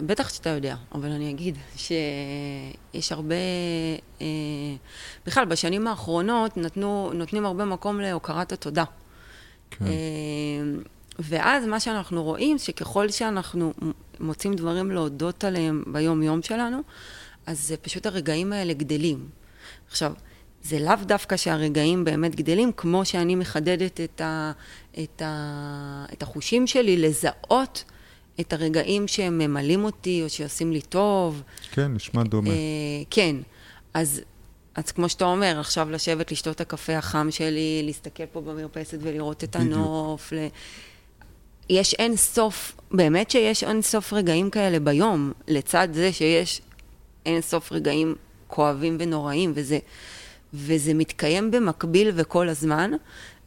בטח 0.06 0.28
שאתה 0.28 0.50
יודע, 0.50 0.76
אבל 0.94 1.11
אני 1.11 1.30
אגיד 1.30 1.59
שיש 1.76 3.12
הרבה... 3.12 3.35
אה, 4.21 4.26
בכלל, 5.26 5.44
בשנים 5.44 5.87
האחרונות 5.87 6.56
נתנו, 6.56 7.11
נותנים 7.14 7.47
הרבה 7.47 7.64
מקום 7.64 8.00
להוקרת 8.00 8.52
התודה. 8.52 8.85
כן. 9.79 9.85
אה, 9.85 9.91
ואז 11.19 11.67
מה 11.67 11.81
שאנחנו 11.81 12.23
רואים, 12.23 12.59
שככל 12.59 13.11
שאנחנו 13.11 13.73
מוצאים 14.21 14.55
דברים 14.55 14.91
להודות 14.91 15.45
עליהם 15.45 15.85
ביום-יום 15.87 16.43
שלנו, 16.43 16.79
אז 17.47 17.61
זה 17.61 17.76
פשוט 17.76 18.07
הרגעים 18.07 18.52
האלה 18.52 18.73
גדלים. 18.73 19.29
עכשיו, 19.91 20.12
זה 20.62 20.79
לאו 20.79 20.95
דווקא 21.02 21.37
שהרגעים 21.37 22.05
באמת 22.05 22.35
גדלים, 22.35 22.73
כמו 22.76 23.05
שאני 23.05 23.35
מחדדת 23.35 24.00
את, 24.00 24.21
ה, 24.21 24.52
את, 25.02 25.23
ה, 25.23 26.05
את 26.12 26.23
החושים 26.23 26.67
שלי 26.67 26.97
לזהות 26.97 27.85
את 28.41 28.52
הרגעים 28.52 29.09
שהם 29.09 29.38
ממלאים 29.38 29.85
אותי, 29.85 30.23
או 30.23 30.29
שעושים 30.29 30.73
לי 30.73 30.81
טוב. 30.81 31.43
כן, 31.73 31.95
נשמע 31.95 32.23
דומה. 32.23 32.50
אה, 32.50 32.55
כן, 33.11 33.37
אז, 33.95 34.21
אז 34.75 34.93
כמו 34.93 35.09
שאתה 35.09 35.25
אומר, 35.25 35.61
עכשיו 35.61 35.91
לשבת, 35.91 36.33
לשתות 36.33 36.57
את 36.57 36.61
הקפה 36.61 36.97
החם 36.97 37.29
שלי, 37.31 37.83
להסתכל 37.85 38.26
פה 38.26 38.41
במרפסת 38.41 38.99
ולראות 39.00 39.45
את 39.45 39.57
הנוף. 39.57 40.33
ל... 40.33 40.47
יש 41.71 41.95
אין 41.95 42.17
סוף, 42.17 42.76
באמת 42.91 43.31
שיש 43.31 43.64
אין 43.64 43.83
סוף 43.83 44.12
רגעים 44.12 44.50
כאלה 44.50 44.81
ביום, 44.81 45.33
לצד 45.49 45.88
זה 45.93 46.12
שיש 46.12 46.62
אין 47.26 47.41
סוף 47.41 47.73
רגעים 47.73 48.14
כואבים 48.47 48.97
ונוראים, 49.00 49.52
וזה, 49.55 49.79
וזה 50.55 50.95
מתקיים 50.95 51.50
במקביל 51.50 52.11
וכל 52.14 52.49
הזמן, 52.49 52.91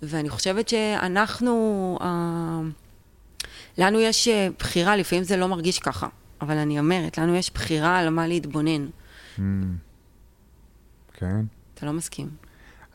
ואני 0.02 0.30
חושבת 0.30 0.70
שאנחנו, 0.70 1.98
אה, 2.02 2.62
לנו 3.78 4.00
יש 4.00 4.28
אה, 4.28 4.48
בחירה, 4.60 4.98
לפעמים 4.98 5.24
זה 5.24 5.38
לא 5.38 5.48
מרגיש 5.48 5.80
ככה, 5.80 6.08
אבל 6.42 6.58
אני 6.58 6.80
אומרת, 6.80 7.18
לנו 7.18 7.36
יש 7.36 7.52
בחירה 7.54 7.98
על 7.98 8.10
מה 8.10 8.28
להתבונן. 8.28 8.88
Mm. 9.38 9.42
כן. 11.16 11.46
אתה 11.74 11.86
לא 11.86 11.94
מסכים. 11.94 12.30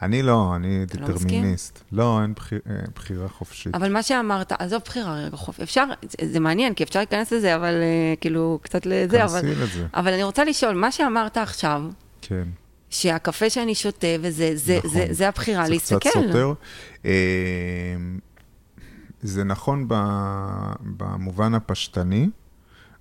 אני 0.03 0.23
לא, 0.23 0.57
אני 0.57 0.79
לא 1.01 1.09
דטרמיניסט. 1.09 1.85
לא, 1.93 2.05
לא, 2.05 2.23
אין 2.23 2.35
בחיר, 2.35 2.61
אה, 2.71 2.75
בחירה 2.95 3.29
חופשית. 3.29 3.75
אבל 3.75 3.93
מה 3.93 4.03
שאמרת, 4.03 4.53
עזוב 4.53 4.83
בחירה 4.85 5.15
רגע 5.15 5.37
חופשית. 5.37 5.63
אפשר, 5.63 5.85
זה, 6.03 6.33
זה 6.33 6.41
מעניין, 6.41 6.75
כי 6.75 6.85
אפשר 6.85 6.99
להיכנס 6.99 7.33
לזה, 7.33 7.57
אבל 7.57 7.75
uh, 7.75 8.21
כאילו, 8.21 8.59
קצת 8.63 8.87
לזה, 8.87 9.25
אבל... 9.25 9.41
לזה. 9.47 9.87
אבל 9.95 10.13
אני 10.13 10.23
רוצה 10.23 10.45
לשאול, 10.45 10.75
מה 10.75 10.93
שאמרת 10.93 11.37
עכשיו, 11.37 11.83
כן. 12.23 12.45
שהקפה 12.91 13.51
שאני 13.51 13.75
שותה, 13.75 14.07
וזה 14.21 14.51
זה, 14.55 14.79
נכון. 14.79 14.91
זה, 14.91 15.07
זה, 15.07 15.15
זה 15.15 15.29
הבחירה 15.29 15.65
זה 15.65 15.71
להסתכל. 15.71 15.95
זה 15.95 16.11
קצת 16.11 16.21
סותר. 16.27 16.53
אה, 17.05 17.97
זה 19.23 19.45
נכון 19.45 19.87
במובן 20.83 21.55
הפשטני, 21.55 22.29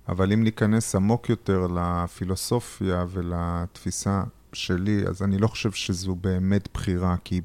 אבל 0.08 0.32
אם 0.32 0.44
ניכנס 0.44 0.94
עמוק 0.94 1.28
יותר 1.28 1.66
לפילוסופיה 1.74 3.04
ולתפיסה 3.08 4.22
שלי, 4.52 5.06
אז 5.06 5.22
אני 5.22 5.38
לא 5.38 5.46
חושב 5.46 5.72
שזו 5.72 6.14
באמת 6.14 6.68
בחירה, 6.74 7.16
כי 7.24 7.40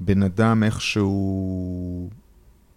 בן 0.00 0.22
אדם 0.22 0.62
איכשהו 0.62 2.10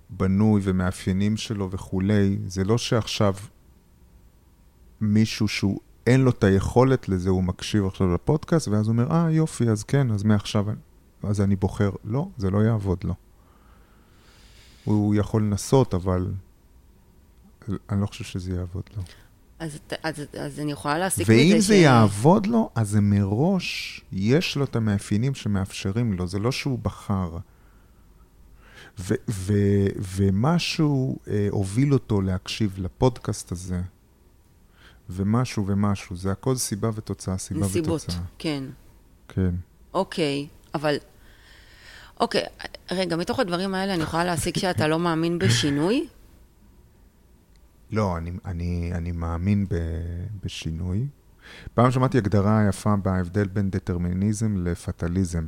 בנוי 0.10 0.62
ומאפיינים 0.64 1.38
שלו 1.38 1.72
וכולי, 1.72 2.38
זה 2.46 2.64
לא 2.64 2.78
שעכשיו 2.78 3.36
מישהו 5.02 5.48
שהוא 5.48 5.80
אין 6.08 6.22
לו 6.22 6.32
את 6.32 6.44
היכולת 6.44 7.10
לזה, 7.10 7.30
הוא 7.30 7.44
מקשיב 7.44 7.86
עכשיו 7.86 8.14
לפודקאסט, 8.14 8.68
ואז 8.68 8.88
הוא 8.88 8.94
אומר, 8.94 9.12
אה, 9.12 9.32
יופי, 9.32 9.70
אז 9.70 9.84
כן, 9.84 10.12
אז 10.12 10.24
מעכשיו, 10.24 10.66
אז 11.24 11.42
אני 11.42 11.56
בוחר. 11.56 11.92
לא, 12.04 12.28
זה 12.38 12.50
לא 12.50 12.64
יעבוד 12.64 13.04
לו. 13.04 13.14
הוא 14.84 15.16
יכול 15.16 15.42
לנסות, 15.42 15.94
אבל 15.94 16.32
אני 17.90 18.02
לא 18.02 18.06
חושב 18.06 18.24
שזה 18.24 18.52
יעבוד 18.52 18.84
לו. 18.98 19.04
אז, 19.60 19.80
אז, 20.04 20.16
אז 20.40 20.60
אני 20.60 20.72
יכולה 20.72 20.98
להסיק 20.98 21.30
מזה 21.30 21.34
ש... 21.34 21.52
ואם 21.52 21.60
זה 21.60 21.76
יעבוד 21.76 22.48
לו, 22.48 22.70
אז 22.76 22.90
זה 22.90 23.02
מראש, 23.02 24.02
יש 24.12 24.56
לו 24.56 24.64
את 24.64 24.76
המאפיינים 24.76 25.36
שמאפשרים 25.36 26.14
לו, 26.14 26.28
זה 26.28 26.40
לא 26.40 26.52
שהוא 26.52 26.80
בחר. 26.80 27.38
ו- 29.00 29.14
ו- 29.30 29.88
ומשהו 30.16 31.18
אה, 31.28 31.48
הוביל 31.52 31.94
אותו 31.94 32.22
להקשיב 32.22 32.76
לפודקאסט 32.78 33.52
הזה, 33.52 33.82
ומשהו 35.10 35.68
ומשהו, 35.68 36.16
זה 36.16 36.32
הכל 36.32 36.56
סיבה 36.56 36.90
ותוצאה, 36.96 37.38
סיבה 37.38 37.60
נסיבות, 37.60 38.02
ותוצאה. 38.02 38.16
נסיבות, 38.16 38.32
כן. 38.38 38.64
כן. 39.28 39.56
אוקיי, 39.94 40.48
אבל... 40.74 40.96
אוקיי, 42.20 42.44
רגע, 42.92 43.16
מתוך 43.16 43.40
הדברים 43.40 43.76
האלה 43.76 43.94
אני 43.94 44.04
יכולה 44.04 44.24
להסיק 44.24 44.58
שאתה 44.58 44.88
לא 44.88 45.00
מאמין 45.00 45.40
בשינוי? 45.40 46.08
לא, 47.92 48.18
אני, 48.18 48.32
אני, 48.46 48.92
אני 48.94 49.12
מאמין 49.12 49.66
ב, 49.70 49.76
בשינוי. 50.44 51.08
פעם 51.74 51.92
שמעתי 51.92 52.18
הגדרה 52.18 52.66
יפה 52.70 52.96
בהבדל 52.96 53.48
בין 53.48 53.70
דטרמיניזם 53.70 54.56
לפטליזם. 54.58 55.46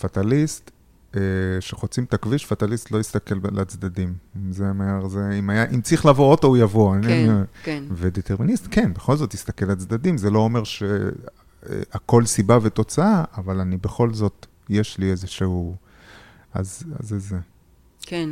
פטליסט, 0.00 0.70
אה, 1.16 1.20
שחוצים 1.60 2.04
את 2.04 2.14
הכביש, 2.14 2.46
פטליסט 2.46 2.90
לא 2.90 2.98
יסתכל 2.98 3.34
לצדדים. 3.52 4.14
זה 4.50 4.68
אומר, 4.68 5.08
זה, 5.08 5.30
אם, 5.38 5.50
היה, 5.50 5.70
אם 5.70 5.80
צריך 5.80 6.06
לבוא 6.06 6.30
אוטו, 6.30 6.48
הוא 6.48 6.56
יבוא. 6.56 6.96
כן, 7.02 7.08
אני, 7.08 7.44
כן. 7.62 7.84
ודטרמיניסט, 7.90 8.68
כן, 8.70 8.94
בכל 8.94 9.16
זאת 9.16 9.34
יסתכל 9.34 9.66
לצדדים. 9.66 10.18
זה 10.18 10.30
לא 10.30 10.38
אומר 10.38 10.62
שהכל 10.64 12.26
סיבה 12.26 12.58
ותוצאה, 12.62 13.24
אבל 13.36 13.60
אני 13.60 13.76
בכל 13.76 14.14
זאת, 14.14 14.46
יש 14.68 14.98
לי 14.98 15.10
איזשהו... 15.10 15.76
אז, 16.54 16.84
אז 17.00 17.14
זה. 17.18 17.38
כן, 18.02 18.30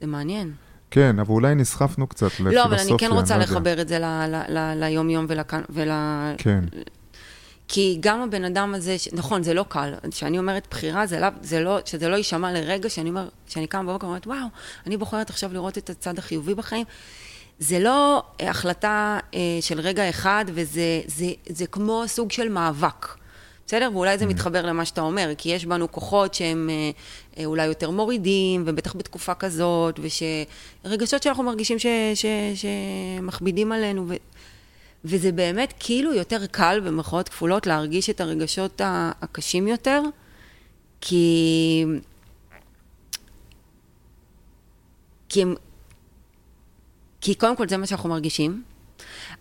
זה 0.00 0.06
מעניין. 0.06 0.52
כן, 0.94 1.18
אבל 1.18 1.30
אולי 1.30 1.54
נסחפנו 1.54 2.06
קצת 2.06 2.26
לפילוסופיה. 2.26 2.62
לא, 2.62 2.64
אבל 2.64 2.78
אני 2.78 2.98
כן 2.98 3.10
רוצה 3.12 3.36
לא 3.36 3.42
לחבר 3.42 3.80
את 3.80 3.88
זה 3.88 3.98
ליום-יום 4.76 5.26
ול... 5.68 5.90
כן. 6.38 6.64
כי 7.68 7.98
גם 8.00 8.20
הבן 8.22 8.44
אדם 8.44 8.74
הזה, 8.74 8.98
ש... 8.98 9.08
נכון, 9.12 9.42
זה 9.42 9.54
לא 9.54 9.64
קל, 9.68 9.94
כשאני 10.10 10.38
אומרת 10.38 10.66
בחירה, 10.70 11.06
זה 11.06 11.20
לא, 11.20 11.28
זה 11.42 11.60
לא, 11.60 11.78
שזה 11.84 12.08
לא 12.08 12.16
יישמע 12.16 12.52
לרגע 12.52 12.88
שאני 12.88 13.08
אומר, 13.08 13.28
שאני 13.46 13.66
קמה 13.66 13.82
בבוקר 13.82 14.06
ואומרת, 14.06 14.26
וואו, 14.26 14.46
אני 14.86 14.96
בוחרת 14.96 15.30
עכשיו 15.30 15.52
לראות 15.52 15.78
את 15.78 15.90
הצד 15.90 16.18
החיובי 16.18 16.54
בחיים. 16.54 16.86
זה 17.58 17.78
לא 17.78 18.22
החלטה 18.40 19.18
אה, 19.34 19.40
של 19.60 19.80
רגע 19.80 20.08
אחד, 20.08 20.44
וזה 20.48 21.00
זה, 21.06 21.26
זה 21.48 21.66
כמו 21.66 22.02
סוג 22.06 22.32
של 22.32 22.48
מאבק. 22.48 23.23
בסדר? 23.66 23.90
ואולי 23.92 24.18
זה 24.18 24.24
mm. 24.24 24.28
מתחבר 24.28 24.66
למה 24.66 24.84
שאתה 24.84 25.00
אומר, 25.00 25.30
כי 25.38 25.48
יש 25.48 25.66
בנו 25.66 25.92
כוחות 25.92 26.34
שהם 26.34 26.70
אה, 26.70 26.90
אה, 27.38 27.44
אולי 27.44 27.66
יותר 27.66 27.90
מורידים, 27.90 28.62
ובטח 28.66 28.96
בתקופה 28.96 29.34
כזאת, 29.34 30.00
ושרגשות 30.02 31.22
שאנחנו 31.22 31.42
מרגישים 31.42 31.78
ש, 31.78 31.86
ש, 32.14 32.26
שמכבידים 32.54 33.72
עלינו, 33.72 34.04
ו, 34.08 34.14
וזה 35.04 35.32
באמת 35.32 35.74
כאילו 35.80 36.14
יותר 36.14 36.46
קל, 36.46 36.80
במרכאות 36.84 37.28
כפולות, 37.28 37.66
להרגיש 37.66 38.10
את 38.10 38.20
הרגשות 38.20 38.80
הקשים 38.84 39.68
יותר, 39.68 40.02
כי... 41.00 41.84
כי 45.28 45.42
הם... 45.42 45.54
כי 47.20 47.34
קודם 47.34 47.56
כל 47.56 47.68
זה 47.68 47.76
מה 47.76 47.86
שאנחנו 47.86 48.08
מרגישים, 48.08 48.62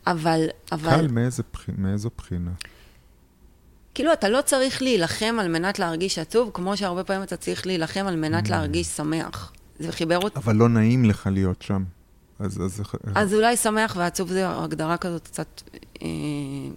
אבל... 0.08 0.46
אבל... 0.72 0.92
קל 0.92 1.08
מאיזה, 1.08 1.44
מאיזו 1.78 2.10
בחינה? 2.18 2.52
כאילו, 3.94 4.14
אתה 4.14 4.30
לא 4.30 4.42
צריך 4.42 4.82
להילחם 4.82 5.36
על 5.40 5.48
מנת 5.48 5.80
להרגיש 5.80 6.20
עצוב, 6.20 6.52
כמו 6.54 6.78
שהרבה 6.78 7.04
פעמים 7.04 7.24
אתה 7.24 7.38
צריך 7.38 7.68
להילחם 7.68 8.06
על 8.08 8.16
מנת 8.16 8.48
mm. 8.48 8.50
להרגיש 8.50 8.88
שמח. 8.88 9.54
זה 9.80 9.92
חיבר 9.92 10.20
אותי. 10.20 10.40
אבל 10.40 10.56
לא 10.56 10.70
נעים 10.70 11.06
לך 11.06 11.30
להיות 11.32 11.62
שם. 11.62 11.84
אז, 12.40 12.62
אז... 12.62 12.82
אז 13.16 13.34
אולי 13.34 13.58
שמח 13.58 13.96
ועצוב 14.00 14.30
זה 14.30 14.50
הגדרה 14.50 14.98
כזאת 14.98 15.28
קצת, 15.28 15.62
אה, 16.02 16.08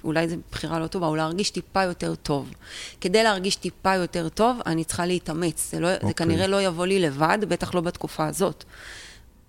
אולי 0.05 0.29
זו 0.29 0.37
בחירה 0.51 0.79
לא 0.79 0.87
טובה, 0.87 1.07
או 1.07 1.17
להרגיש 1.17 1.51
טיפה 1.51 1.83
יותר 1.83 2.15
טוב. 2.15 2.51
כדי 3.01 3.23
להרגיש 3.23 3.57
טיפה 3.57 3.95
יותר 3.95 4.29
טוב, 4.29 4.59
אני 4.67 4.85
צריכה 4.85 5.07
להתאמץ. 5.07 5.71
זה, 5.71 5.81
לא, 5.81 5.87
okay. 5.87 5.91
זה 5.91 5.97
אוקיי. 5.97 6.15
כנראה 6.15 6.47
לא 6.47 6.63
יבוא 6.63 6.87
לי 6.87 6.99
לבד, 6.99 7.39
בטח 7.49 7.75
לא 7.75 7.81
בתקופה 7.81 8.27
הזאת. 8.27 8.65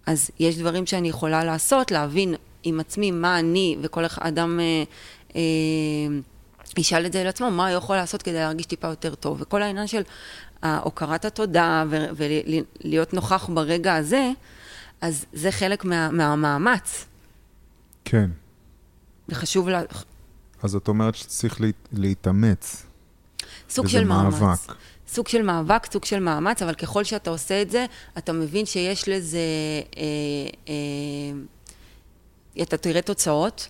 אז 0.06 0.32
יש 0.40 0.58
דברים 0.58 0.86
שאני 0.86 1.10
יכולה 1.10 1.44
לעשות, 1.44 1.92
להבין 1.92 2.36
עם 2.64 2.80
עצמי 2.80 3.12
מה 3.12 3.40
אני 3.40 3.78
וכל 3.82 4.04
אדם... 4.20 4.60
אה, 4.60 4.84
אה, 5.36 5.42
ישאל 6.78 7.06
את 7.06 7.14
זה 7.14 7.24
לעצמו, 7.24 7.52
מה 7.52 7.70
הוא 7.70 7.78
יכול 7.78 7.96
לעשות 7.96 8.22
כדי 8.22 8.34
להרגיש 8.34 8.66
טיפה 8.66 8.88
יותר 8.88 9.16
טוב. 9.16 9.42
וכל 9.42 9.62
העניין 9.62 9.88
של 9.88 10.02
הוקרת 10.64 11.26
התודה 11.26 11.84
ולהיות 11.90 13.14
נוכח 13.14 13.50
ברגע 13.54 13.96
הזה, 13.96 14.32
אז 15.02 15.26
זה 15.34 15.52
חלק 15.52 15.86
מה, 15.86 16.12
מהמאמץ. 16.12 17.06
כן. 18.06 18.30
וחשוב 19.30 19.70
לה... 19.70 19.82
אז 20.64 20.76
את 20.76 20.88
אומרת 20.88 21.16
שצריך 21.16 21.62
לה, 21.62 21.68
להתאמץ. 21.94 22.86
סוג 23.70 23.88
של 23.88 24.04
מאבק. 24.04 24.42
מאמץ. 24.42 24.68
סוג 25.08 25.28
של 25.28 25.42
מאבק, 25.42 25.92
סוג 25.92 26.06
של 26.06 26.20
מאמץ, 26.20 26.62
אבל 26.62 26.74
ככל 26.74 27.04
שאתה 27.04 27.30
עושה 27.30 27.62
את 27.62 27.72
זה, 27.72 27.86
אתה 28.18 28.34
מבין 28.34 28.66
שיש 28.66 29.10
לזה... 29.10 29.38
אה, 29.98 30.04
אה, 30.70 30.74
אתה 32.62 32.78
תראה 32.78 33.02
תוצאות, 33.02 33.68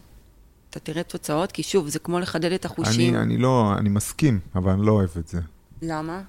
אתה 0.77 0.85
תראה 0.85 1.03
תוצאות, 1.03 1.51
כי 1.51 1.63
שוב, 1.63 1.87
זה 1.87 1.99
כמו 1.99 2.19
לחדד 2.19 2.51
את 2.51 2.65
החושים. 2.65 3.15
אני, 3.15 3.23
אני 3.23 3.37
לא, 3.37 3.73
אני 3.77 3.89
מסכים, 3.89 4.39
אבל 4.55 4.71
אני 4.71 4.85
לא 4.85 4.91
אוהב 4.91 5.09
את 5.19 5.27
זה. 5.27 5.39
למה? 5.81 6.21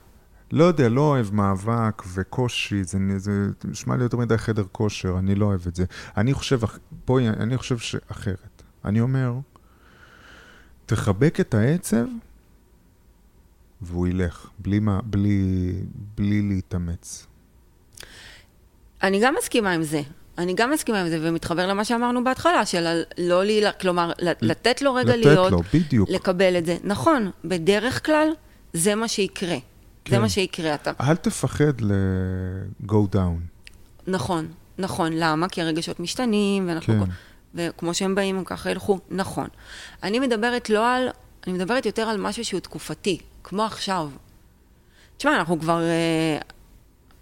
לא 0.52 0.64
יודע, 0.64 0.88
לא 0.88 1.00
אוהב 1.00 1.34
מאבק 1.34 2.02
וקושי, 2.14 2.84
זה, 2.84 2.98
זה 3.16 3.46
נשמע 3.64 3.96
לי 3.96 4.02
יותר 4.02 4.16
מדי 4.16 4.38
חדר 4.38 4.64
כושר, 4.72 5.18
אני 5.18 5.34
לא 5.34 5.46
אוהב 5.46 5.66
את 5.66 5.74
זה. 5.74 5.84
אני 6.16 6.34
חושב, 6.34 6.60
פה, 7.04 7.20
אני 7.20 7.56
חושב 7.56 7.78
שאחרת. 7.78 8.62
אני 8.84 9.00
אומר, 9.00 9.32
תחבק 10.86 11.40
את 11.40 11.54
העצב, 11.54 12.04
והוא 13.80 14.06
ילך, 14.06 14.50
בלי, 14.58 14.78
מה, 14.78 15.00
בלי, 15.04 15.72
בלי 16.14 16.42
להתאמץ. 16.42 17.26
אני 19.02 19.20
גם 19.22 19.34
מסכימה 19.38 19.72
עם 19.72 19.82
זה. 19.82 20.00
אני 20.38 20.54
גם 20.54 20.70
מסכימה 20.70 21.00
עם 21.00 21.08
זה, 21.08 21.18
ומתחבר 21.22 21.66
למה 21.66 21.84
שאמרנו 21.84 22.24
בהתחלה, 22.24 22.66
של 22.66 23.02
לא 23.18 23.44
לי, 23.44 23.62
כלומר, 23.80 24.12
לתת 24.40 24.82
לו 24.82 24.94
רגע 24.94 25.16
לתת 25.16 25.26
להיות, 25.26 25.52
לו, 25.52 25.60
בדיוק. 25.74 26.10
לקבל 26.10 26.58
את 26.58 26.66
זה. 26.66 26.76
נכון, 26.84 27.30
בדרך 27.44 28.06
כלל 28.06 28.28
זה 28.72 28.94
מה 28.94 29.08
שיקרה. 29.08 29.56
כן. 30.04 30.10
זה 30.10 30.18
מה 30.18 30.28
שיקרה 30.28 30.74
אתה. 30.74 30.92
אל 31.00 31.16
תפחד 31.16 31.80
ל-go 31.80 33.14
down. 33.14 33.40
נכון, 34.06 34.48
נכון. 34.78 35.12
למה? 35.12 35.48
כי 35.48 35.62
הרגשות 35.62 36.00
משתנים, 36.00 36.68
ואנחנו... 36.68 36.94
כן. 36.94 37.10
וכמו 37.54 37.94
שהם 37.94 38.14
באים, 38.14 38.38
הם 38.38 38.44
ככה 38.44 38.70
ילכו. 38.70 38.98
נכון. 39.10 39.46
אני 40.02 40.18
מדברת 40.18 40.70
לא 40.70 40.94
על... 40.94 41.08
אני 41.46 41.52
מדברת 41.52 41.86
יותר 41.86 42.02
על 42.02 42.16
משהו 42.16 42.44
שהוא 42.44 42.60
תקופתי, 42.60 43.18
כמו 43.44 43.62
עכשיו. 43.62 44.08
תשמע, 45.16 45.36
אנחנו 45.36 45.60
כבר... 45.60 45.80
אה, 45.82 46.38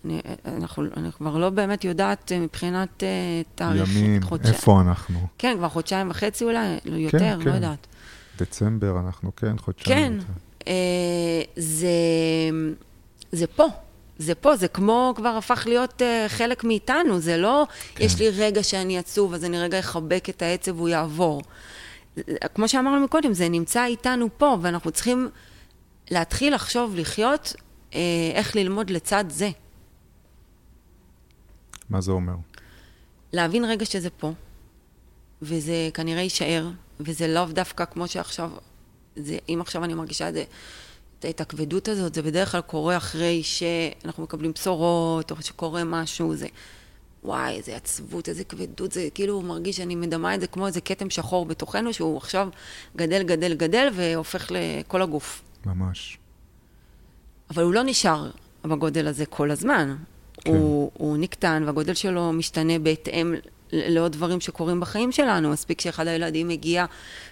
אני, 0.06 0.20
אנחנו, 0.44 0.84
אני 0.96 1.12
כבר 1.12 1.38
לא 1.38 1.50
באמת 1.50 1.84
יודעת 1.84 2.32
אה, 2.32 2.38
מבחינת 2.38 3.02
uh, 3.02 3.04
תאריך. 3.54 3.96
ימים, 3.96 4.22
חודשיים. 4.22 4.54
איפה 4.54 4.80
אנחנו? 4.80 5.26
כן, 5.38 5.54
כבר 5.58 5.68
חודשיים 5.68 6.10
וחצי 6.10 6.44
אולי, 6.44 6.78
לא 6.84 6.96
יותר, 6.96 7.18
כן, 7.18 7.38
לא 7.38 7.44
כן. 7.44 7.54
יודעת. 7.54 7.86
דצמבר 8.38 9.00
אנחנו, 9.00 9.36
כן, 9.36 9.58
חודשיים. 9.58 10.20
כן, 10.20 10.32
אה, 10.68 11.42
זה, 11.56 11.88
זה 13.32 13.46
פה. 13.46 13.66
זה 14.18 14.34
פה, 14.34 14.56
זה 14.56 14.68
כמו 14.68 15.12
כבר 15.16 15.28
הפך 15.28 15.64
להיות 15.66 16.02
uh, 16.02 16.28
חלק 16.28 16.64
מאיתנו, 16.64 17.18
זה 17.18 17.36
לא, 17.36 17.66
כן. 17.94 18.04
יש 18.04 18.18
לי 18.18 18.30
רגע 18.30 18.62
שאני 18.62 18.98
עצוב, 18.98 19.34
אז 19.34 19.44
אני 19.44 19.58
רגע 19.58 19.78
אחבק 19.78 20.28
את 20.28 20.42
העצב 20.42 20.76
והוא 20.76 20.88
יעבור. 20.88 21.42
כמו 22.54 22.68
שאמרנו 22.68 23.04
מקודם, 23.04 23.32
זה 23.32 23.48
נמצא 23.48 23.84
איתנו 23.84 24.28
פה, 24.38 24.56
ואנחנו 24.62 24.90
צריכים 24.90 25.28
להתחיל 26.10 26.54
לחשוב, 26.54 26.94
לחיות, 26.96 27.54
uh, 27.90 27.94
איך 28.34 28.56
ללמוד 28.56 28.90
לצד 28.90 29.24
זה. 29.28 29.50
מה 31.90 32.00
זה 32.00 32.12
אומר? 32.12 32.34
להבין 33.32 33.64
רגע 33.64 33.84
שזה 33.84 34.10
פה, 34.10 34.32
וזה 35.42 35.88
כנראה 35.94 36.22
יישאר, 36.22 36.70
וזה 37.00 37.28
לאו 37.28 37.44
דווקא 37.44 37.84
כמו 37.84 38.08
שעכשיו, 38.08 38.50
זה, 39.16 39.38
אם 39.48 39.58
עכשיו 39.60 39.84
אני 39.84 39.94
מרגישה 39.94 40.28
את 40.28 40.34
זה, 40.34 40.44
את 41.30 41.40
הכבדות 41.40 41.88
הזאת, 41.88 42.14
זה 42.14 42.22
בדרך 42.22 42.52
כלל 42.52 42.60
קורה 42.60 42.96
אחרי 42.96 43.42
שאנחנו 43.42 44.22
מקבלים 44.22 44.52
בשורות, 44.52 45.30
או 45.30 45.42
שקורה 45.42 45.84
משהו, 45.84 46.36
זה 46.36 46.46
וואי, 47.24 47.56
איזה 47.56 47.76
עצבות, 47.76 48.28
איזה 48.28 48.44
כבדות, 48.44 48.92
זה 48.92 49.08
כאילו 49.14 49.42
מרגיש, 49.42 49.80
אני 49.80 49.94
מדמה 49.94 50.34
את 50.34 50.40
זה 50.40 50.46
כמו 50.46 50.66
איזה 50.66 50.80
כתם 50.80 51.10
שחור 51.10 51.46
בתוכנו, 51.46 51.92
שהוא 51.92 52.16
עכשיו 52.16 52.48
גדל, 52.96 53.22
גדל, 53.22 53.54
גדל, 53.54 53.88
והופך 53.94 54.50
לכל 54.50 55.02
הגוף. 55.02 55.42
ממש. 55.66 56.18
אבל 57.50 57.62
הוא 57.62 57.74
לא 57.74 57.82
נשאר 57.82 58.30
בגודל 58.64 59.06
הזה 59.06 59.26
כל 59.26 59.50
הזמן. 59.50 59.96
כן. 60.46 60.52
הוא, 60.52 60.90
הוא 60.94 61.16
נקטן, 61.16 61.62
והגודל 61.66 61.94
שלו 61.94 62.32
משתנה 62.32 62.78
בהתאם 62.78 63.34
לעוד 63.72 64.12
דברים 64.12 64.40
שקורים 64.40 64.80
בחיים 64.80 65.12
שלנו. 65.12 65.50
מספיק 65.50 65.80
שאחד 65.80 66.06
הילדים 66.06 66.48
מגיע 66.48 66.84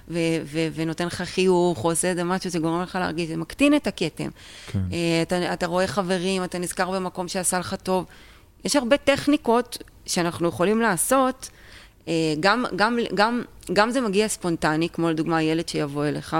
ו- 0.09 0.18
ו- 0.44 0.68
ונותן 0.74 1.07
לך 1.07 1.22
חיוך, 1.22 1.85
או 1.85 1.90
עושה 1.90 2.09
איזה 2.09 2.24
משהו, 2.24 2.50
זה 2.50 2.59
גורם 2.59 2.83
לך 2.83 2.98
להרגיש, 3.00 3.29
זה 3.29 3.37
מקטין 3.37 3.77
את 3.77 3.87
הכתם. 3.87 4.29
כן. 4.66 4.79
אה, 4.92 5.22
אתה, 5.22 5.53
אתה 5.53 5.66
רואה 5.66 5.87
חברים, 5.87 6.44
אתה 6.44 6.59
נזכר 6.59 6.90
במקום 6.90 7.29
שעשה 7.29 7.59
לך 7.59 7.74
טוב. 7.83 8.05
יש 8.64 8.77
הרבה 8.77 8.96
טכניקות 8.96 9.79
שאנחנו 10.07 10.48
יכולים 10.48 10.81
לעשות, 10.81 11.50
גם, 12.40 12.64
גם, 12.77 12.99
גם, 13.14 13.43
גם 13.73 13.90
זה 13.90 14.01
מגיע 14.01 14.29
ספונטני, 14.29 14.88
כמו 14.88 15.11
לדוגמה 15.11 15.43
ילד 15.43 15.69
שיבוא 15.69 16.07
אליך 16.07 16.37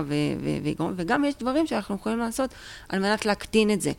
ויגרום, 0.63 0.93
וגם 0.97 1.25
יש 1.25 1.35
דברים 1.41 1.67
שאנחנו 1.67 1.95
יכולים 1.95 2.19
לעשות 2.19 2.51
על 2.89 2.99
מנת 2.99 3.27
להקטין 3.27 3.71
את 3.71 3.81
זה. 3.81 3.93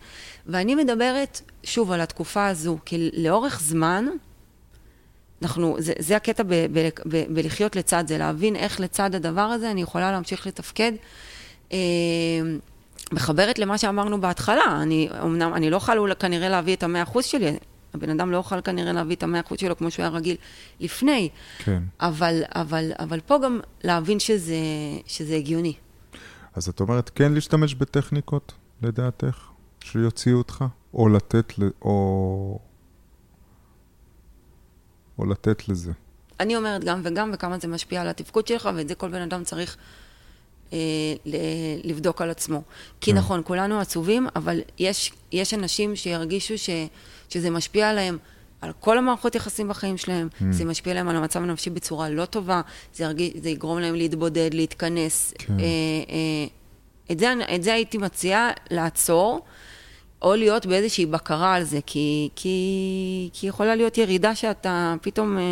ואני 0.48 0.76
מדברת, 0.76 1.42
שוב, 1.64 1.92
על 1.92 2.02
התקופה 2.02 2.48
הזו, 2.48 2.78
כי 2.86 3.10
לאורך 3.14 3.60
זמן, 3.62 4.06
אנחנו, 5.42 5.76
זה, 5.80 5.94
זה 6.00 6.16
הקטע 6.16 6.44
ב, 6.44 6.54
ב, 6.54 6.90
ב, 7.06 7.34
בלחיות 7.34 7.76
לצד 7.76 8.04
זה, 8.08 8.18
להבין 8.18 8.56
איך 8.56 8.80
לצד 8.80 9.16
הדבר 9.16 9.42
הזה 9.42 9.72
אני 9.72 9.82
יכולה 9.82 10.12
להמשיך 10.12 10.48
לתפקד. 10.48 10.92
אה, 11.72 11.78
מחברת 13.12 13.60
למה 13.60 13.78
שאמרנו 13.78 14.22
בהתחלה, 14.22 14.80
אני 14.82 15.10
אמנם, 15.22 15.54
אני 15.54 15.70
לא 15.70 15.78
יכולה 15.78 16.16
כנראה 16.16 16.50
להביא 16.50 16.76
את 16.76 16.84
המאה 16.84 17.04
אחוז 17.04 17.26
שלי, 17.26 17.52
הבן 17.96 18.10
אדם 18.10 18.32
לא 18.32 18.38
יוכל 18.38 18.62
כנראה 18.62 18.94
להביא 18.94 19.16
את 19.16 19.24
המאה 19.24 19.40
אחוז 19.40 19.60
שלו 19.60 19.78
כמו 19.78 19.92
שהוא 19.92 20.04
היה 20.04 20.10
רגיל 20.10 20.36
לפני, 20.80 21.30
כן. 21.58 21.84
אבל, 22.00 22.42
אבל, 22.56 22.92
אבל 23.00 23.20
פה 23.20 23.38
גם 23.44 23.60
להבין 23.84 24.20
שזה, 24.20 24.56
שזה 25.06 25.36
הגיוני. 25.36 25.74
אז 26.54 26.70
את 26.70 26.80
אומרת 26.80 27.10
כן 27.10 27.34
להשתמש 27.34 27.76
בטכניקות, 27.76 28.54
לדעתך, 28.82 29.50
שיוציאו 29.84 30.38
אותך, 30.38 30.66
או 30.94 31.10
לתת, 31.10 31.54
או... 31.82 32.60
או 35.20 35.26
לתת 35.26 35.70
לזה. 35.70 35.92
אני 36.40 36.56
אומרת 36.56 36.84
גם 36.84 37.02
וגם, 37.04 37.32
וכמה 37.34 37.60
זה 37.60 37.68
משפיע 37.68 38.02
על 38.02 38.08
התפקוד 38.08 38.48
שלך, 38.48 38.70
ואת 38.76 38.88
זה 38.88 38.96
כל 38.96 39.10
בן 39.10 39.22
אדם 39.22 39.44
צריך 39.44 39.78
אה, 40.74 40.78
לבדוק 41.84 42.22
על 42.22 42.30
עצמו. 42.30 42.62
כי 43.02 43.12
כן. 43.12 43.18
נכון, 43.18 43.42
כולנו 43.46 43.80
עצובים, 43.80 44.28
אבל 44.36 44.62
יש, 44.80 45.14
יש 45.32 45.54
אנשים 45.54 45.96
שירגישו 45.96 46.58
ש, 46.58 46.70
שזה 47.30 47.50
משפיע 47.50 47.90
עליהם. 47.90 48.18
על 48.62 48.72
כל 48.80 48.98
המערכות 48.98 49.36
יחסים 49.36 49.68
בחיים 49.68 49.98
שלהם, 49.98 50.28
mm. 50.34 50.44
זה 50.50 50.66
משפיע 50.66 50.92
עליהם 50.92 51.10
על 51.10 51.16
המצב 51.16 51.44
הנפשי 51.44 51.70
בצורה 51.70 52.10
לא 52.10 52.26
טובה, 52.26 52.62
זה, 52.94 53.04
ירגיש, 53.04 53.34
זה 53.42 53.50
יגרום 53.50 53.80
להם 53.80 53.96
להתבודד, 53.96 54.50
להתכנס. 54.54 55.34
כן. 55.38 55.54
אה, 55.54 55.64
אה, 56.10 56.48
את, 57.12 57.20
זה, 57.20 57.34
את 57.56 57.64
זה 57.64 57.74
הייתי 57.74 57.98
מציעה 57.98 58.52
לעצור, 58.72 59.42
או 60.22 60.36
להיות 60.36 60.66
באיזושהי 60.66 61.06
בקרה 61.06 61.54
על 61.54 61.64
זה, 61.64 61.80
כי, 61.86 62.30
כי, 62.36 63.30
כי 63.34 63.48
יכולה 63.48 63.76
להיות 63.76 63.98
ירידה 63.98 64.36
שאתה 64.36 64.96
פתאום 65.02 65.38
אה, 65.38 65.44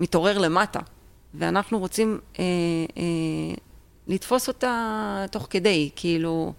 מתעורר 0.00 0.38
למטה, 0.38 0.80
ואנחנו 1.34 1.78
רוצים 1.78 2.20
אה, 2.38 2.44
אה, 2.96 3.54
לתפוס 4.06 4.48
אותה 4.48 5.24
תוך 5.30 5.46
כדי, 5.50 5.90
כאילו, 5.96 6.52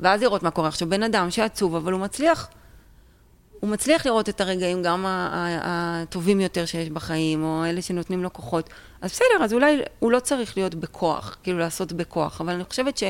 ואז 0.00 0.22
לראות 0.22 0.42
מה 0.42 0.50
קורה. 0.50 0.68
עכשיו, 0.68 0.88
בן 0.88 1.02
אדם 1.02 1.30
שעצוב, 1.30 1.74
אבל 1.74 1.92
הוא 1.92 2.00
מצליח, 2.00 2.48
הוא 3.60 3.70
מצליח 3.70 4.06
לראות 4.06 4.28
את 4.28 4.40
הרגעים 4.40 4.82
גם 4.82 5.04
הטובים 5.08 6.40
יותר 6.40 6.66
שיש 6.66 6.90
בחיים, 6.90 7.44
או 7.44 7.64
אלה 7.64 7.82
שנותנים 7.82 8.22
לו 8.22 8.32
כוחות. 8.32 8.70
אז 9.00 9.10
בסדר, 9.10 9.44
אז 9.44 9.52
אולי 9.52 9.82
הוא 9.98 10.12
לא 10.12 10.20
צריך 10.20 10.56
להיות 10.56 10.74
בכוח, 10.74 11.36
כאילו 11.42 11.58
לעשות 11.58 11.92
בכוח, 11.92 12.40
אבל 12.40 12.52
אני 12.52 12.64
חושבת 12.64 12.98
ש... 12.98 13.04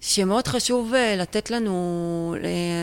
שמאוד 0.00 0.48
חשוב 0.48 0.94
אה, 0.94 1.16
לתת 1.16 1.50
לנו 1.50 2.34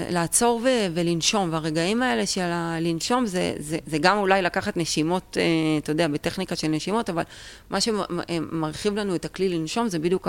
לעצור 0.10 0.62
ו- 0.64 0.88
ולנשום, 0.94 1.50
והרגעים 1.54 2.02
האלה 2.02 2.26
של 2.26 2.42
הלנשום 2.42 3.26
זה, 3.26 3.56
זה, 3.60 3.78
זה 3.86 3.98
גם 3.98 4.18
אולי 4.18 4.42
לקחת 4.42 4.78
נשימות, 4.78 5.38
אה, 5.40 5.44
אתה 5.78 5.92
יודע, 5.92 6.08
בטכניקה 6.08 6.56
של 6.56 6.68
נשימות, 6.68 7.10
אבל 7.10 7.24
מה 7.70 7.82
שמרחיב 7.82 8.96
לנו 8.96 9.16
את 9.16 9.26
הכלי 9.26 9.50
לנשום 9.50 9.88
זה 9.88 10.00
בדיוק 10.00 10.28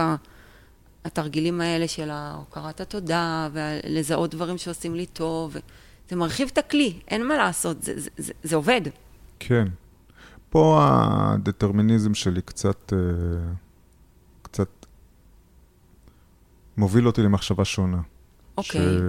התרגילים 1.06 1.60
האלה 1.60 1.88
של 1.88 2.10
הוקרת 2.10 2.80
התודה, 2.80 3.48
ולזהות 3.52 4.30
דברים 4.30 4.58
שעושים 4.58 4.94
לי 4.94 5.06
טוב, 5.06 5.56
זה 6.10 6.16
מרחיב 6.16 6.48
את 6.52 6.58
הכלי, 6.58 6.98
אין 7.08 7.28
מה 7.28 7.36
לעשות, 7.36 7.82
זה, 7.82 8.00
זה, 8.00 8.10
זה, 8.16 8.32
זה 8.42 8.56
עובד. 8.56 8.80
כן. 9.38 9.68
פה 10.50 10.88
הדטרמיניזם 10.88 12.14
שלי 12.14 12.42
קצת... 12.42 12.92
אה, 12.92 12.98
מוביל 16.76 17.06
אותי 17.06 17.22
למחשבה 17.22 17.64
שונה. 17.64 18.00
אוקיי. 18.58 18.80
ש... 18.80 19.00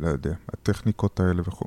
לא 0.00 0.08
יודע, 0.08 0.34
הטכניקות 0.48 1.20
האלה 1.20 1.42
וכו'. 1.46 1.66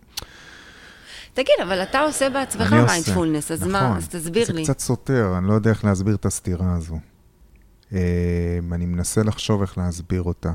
תגיד, 1.36 1.56
אבל 1.64 1.84
אתה 1.84 2.00
עושה 2.00 2.30
בעצמך. 2.30 2.74
מיינדפולנס, 2.74 3.52
אז 3.52 3.60
נכון. 3.62 3.72
מה? 3.72 3.98
אז 3.98 4.08
תסביר 4.10 4.46
זה 4.46 4.54
לי. 4.54 4.64
קצת 4.64 4.80
סותר, 4.80 5.34
אני 5.38 5.48
לא 5.48 5.54
יודע 5.54 5.70
איך 5.70 5.86
להסביר 5.86 6.16
את 6.16 6.26
הסתירה 6.26 6.74
הזו. 6.76 7.00
אה, 7.94 8.00
אני 8.72 8.86
מנסה 8.86 9.24
לחשוב 9.24 9.62
איך 9.62 9.78
להסביר 9.78 10.22
אותה. 10.24 10.54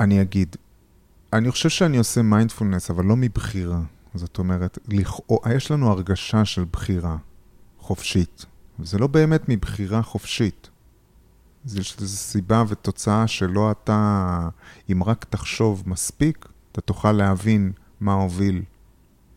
אני 0.00 0.22
אגיד, 0.22 0.56
אני 1.32 1.50
חושב 1.50 1.68
שאני 1.68 1.98
עושה 1.98 2.22
מיינדפולנס, 2.22 2.90
אבל 2.90 3.04
לא 3.04 3.16
מבחירה. 3.16 3.80
זאת 4.14 4.38
אומרת, 4.38 4.78
לכאו- 4.88 5.42
יש 5.56 5.70
לנו 5.70 5.90
הרגשה 5.90 6.44
של 6.44 6.64
בחירה 6.72 7.16
חופשית. 7.78 8.46
וזה 8.80 8.98
לא 8.98 9.06
באמת 9.06 9.48
מבחירה 9.48 10.02
חופשית. 10.02 10.70
זה 11.64 11.80
יש 11.80 11.96
לזה 12.00 12.16
סיבה 12.16 12.64
ותוצאה 12.68 13.26
שלא 13.26 13.70
אתה, 13.70 14.48
אם 14.92 15.02
רק 15.04 15.24
תחשוב 15.30 15.82
מספיק, 15.86 16.46
אתה 16.78 16.86
תוכל 16.86 17.12
להבין 17.12 17.72
מה 18.00 18.14
הוביל. 18.14 18.62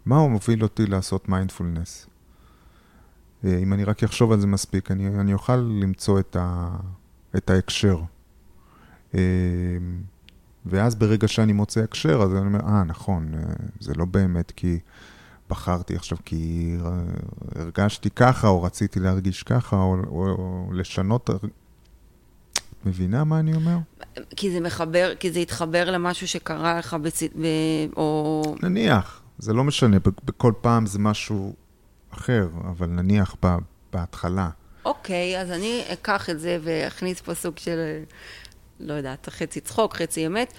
מה 0.06 0.18
הוביל 0.18 0.64
אותי 0.64 0.86
לעשות 0.86 1.30
מיינדפולנס? 1.30 2.08
אה, 3.46 3.58
אם 3.58 3.74
אני 3.74 3.84
רק 3.84 4.04
אחשוב 4.04 4.32
על 4.32 4.40
זה 4.40 4.48
מספיק, 4.48 4.92
אני, 4.92 5.08
אני 5.08 5.34
אוכל 5.34 5.56
למצוא 5.56 6.20
את, 6.20 6.36
ה, 6.40 6.76
את 7.36 7.50
ההקשר. 7.50 8.02
אה, 9.16 9.20
ואז 10.66 10.96
ברגע 10.96 11.28
שאני 11.28 11.54
מוצא 11.54 11.82
הקשר, 11.82 12.22
אז 12.22 12.32
אני 12.32 12.46
אומר, 12.46 12.60
אה, 12.60 12.84
נכון, 12.84 13.34
אה, 13.34 13.40
זה 13.80 13.94
לא 13.94 14.06
באמת 14.06 14.52
כי 14.52 14.80
בחרתי 15.50 15.96
עכשיו, 15.96 16.18
כי 16.26 16.76
הרגשתי 17.56 18.10
ככה, 18.10 18.48
או 18.48 18.64
רציתי 18.64 19.00
להרגיש 19.00 19.44
ככה, 19.44 19.76
או, 19.76 19.98
או, 20.08 20.28
או 20.30 20.74
לשנות... 20.74 21.30
מבינה 22.86 23.24
מה 23.24 23.40
אני 23.40 23.54
אומר? 23.54 23.78
כי 24.36 24.52
זה 24.52 24.60
מחבר, 24.60 25.14
כי 25.20 25.32
זה 25.32 25.40
התחבר 25.40 25.92
למשהו 25.92 26.28
שקרה 26.28 26.80
לך 26.80 26.94
בצ... 26.94 27.24
ב... 27.24 27.46
או... 27.98 28.56
נניח, 28.64 29.22
זה 29.38 29.54
לא 29.54 29.64
משנה, 29.64 29.98
בכל 30.26 30.54
פעם 30.62 30.86
זה 30.86 31.00
משהו 31.00 31.54
אחר, 32.14 32.48
אבל 32.70 32.88
נניח 32.88 33.36
ב, 33.46 33.56
בהתחלה. 33.94 34.50
אוקיי, 34.86 35.42
אז 35.42 35.52
אני 35.52 35.84
אקח 35.94 36.30
את 36.30 36.40
זה 36.40 36.58
ואכניס 36.64 37.22
פה 37.22 37.34
סוג 37.34 37.58
של, 37.58 37.78
לא 38.80 38.94
יודעת, 38.94 39.30
חצי 39.30 39.60
צחוק, 39.60 39.96
חצי 39.96 40.28
אמת. 40.28 40.54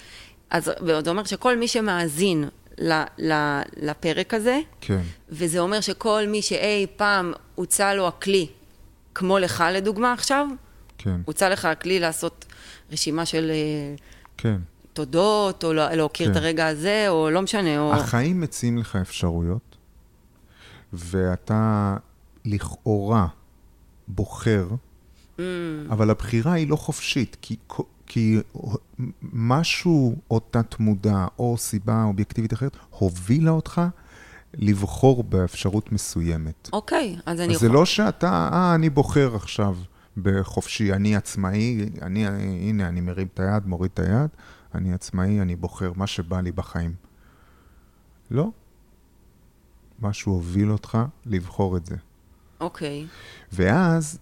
אז 0.51 0.71
זה 1.01 1.11
אומר 1.11 1.25
שכל 1.25 1.59
מי 1.59 1.69
שמאזין 1.69 2.49
ל, 2.79 3.03
ל, 3.19 3.61
לפרק 3.77 4.35
הזה, 4.35 4.61
כן, 4.81 5.01
וזה 5.29 5.59
אומר 5.59 5.81
שכל 5.81 6.25
מי 6.29 6.43
שאי 6.43 6.87
פעם 6.97 7.33
הוצע 7.55 7.95
לו 7.95 8.09
הכלי, 8.09 8.47
כמו 9.15 9.39
לך 9.39 9.65
לדוגמה 9.73 10.13
עכשיו, 10.13 10.47
כן, 11.03 11.21
הוצע 11.25 11.49
לך 11.51 11.65
הכלי 11.65 12.01
לעשות 12.01 12.45
רשימה 12.93 13.27
של 13.27 13.51
אה, 13.51 13.95
כן. 14.37 14.57
תודות, 14.93 15.65
או 15.65 15.73
לא- 15.73 15.91
להוקיר 15.91 16.27
כן. 16.27 16.33
את 16.33 16.37
הרגע 16.37 16.67
הזה, 16.67 17.05
או 17.09 17.31
לא 17.31 17.43
משנה, 17.43 17.79
או... 17.79 17.95
החיים 17.95 18.41
מציעים 18.41 18.79
לך 18.79 18.97
אפשרויות, 18.97 19.77
ואתה 20.93 21.97
לכאורה 22.45 23.27
בוחר, 24.09 24.67
Mm, 25.37 25.41
אבל 25.91 26.11
הבחירה 26.11 26.53
היא 26.53 26.69
לא 26.69 26.77
חופשית, 26.77 27.37
כי, 27.43 27.57
כי 28.07 28.39
משהו 29.33 30.17
או 30.31 30.41
תת-מודע 30.51 31.27
או 31.39 31.57
סיבה 31.59 32.05
אובייקטיבית 32.05 32.53
אחרת 32.53 32.77
הובילה 32.91 33.51
אותך 33.51 33.81
לבחור 34.55 35.25
באפשרות 35.25 35.93
מסוימת. 35.93 36.69
אוקיי, 36.73 37.17
אז 37.27 37.41
אני 37.41 37.55
אז 37.55 37.61
זה 37.61 37.69
לא 37.69 37.85
שאתה, 37.85 38.49
אה, 38.53 38.75
אני 38.75 38.91
בוחר 38.91 39.37
עכשיו 39.37 39.77
בחופשי, 40.17 40.93
אני 40.93 41.17
עצמאי, 41.17 41.91
אני, 42.03 42.27
הנה, 42.27 42.89
אני 42.89 43.01
מרים 43.01 43.27
את 43.35 43.41
היד, 43.41 43.67
מוריד 43.67 43.91
את 43.95 43.99
היד, 43.99 44.31
אני 44.75 44.93
עצמאי, 44.93 45.41
אני 45.41 45.57
בוחר 45.57 45.93
מה 45.97 46.07
שבא 46.07 46.41
לי 46.41 46.53
בחיים. 46.53 46.95
לא. 48.31 48.51
משהו 50.01 50.33
הוביל 50.33 50.73
אותך 50.73 50.99
לבחור 51.27 51.77
את 51.77 51.87
זה. 51.87 51.97
אוקיי. 52.61 53.07
ואז, 53.53 54.19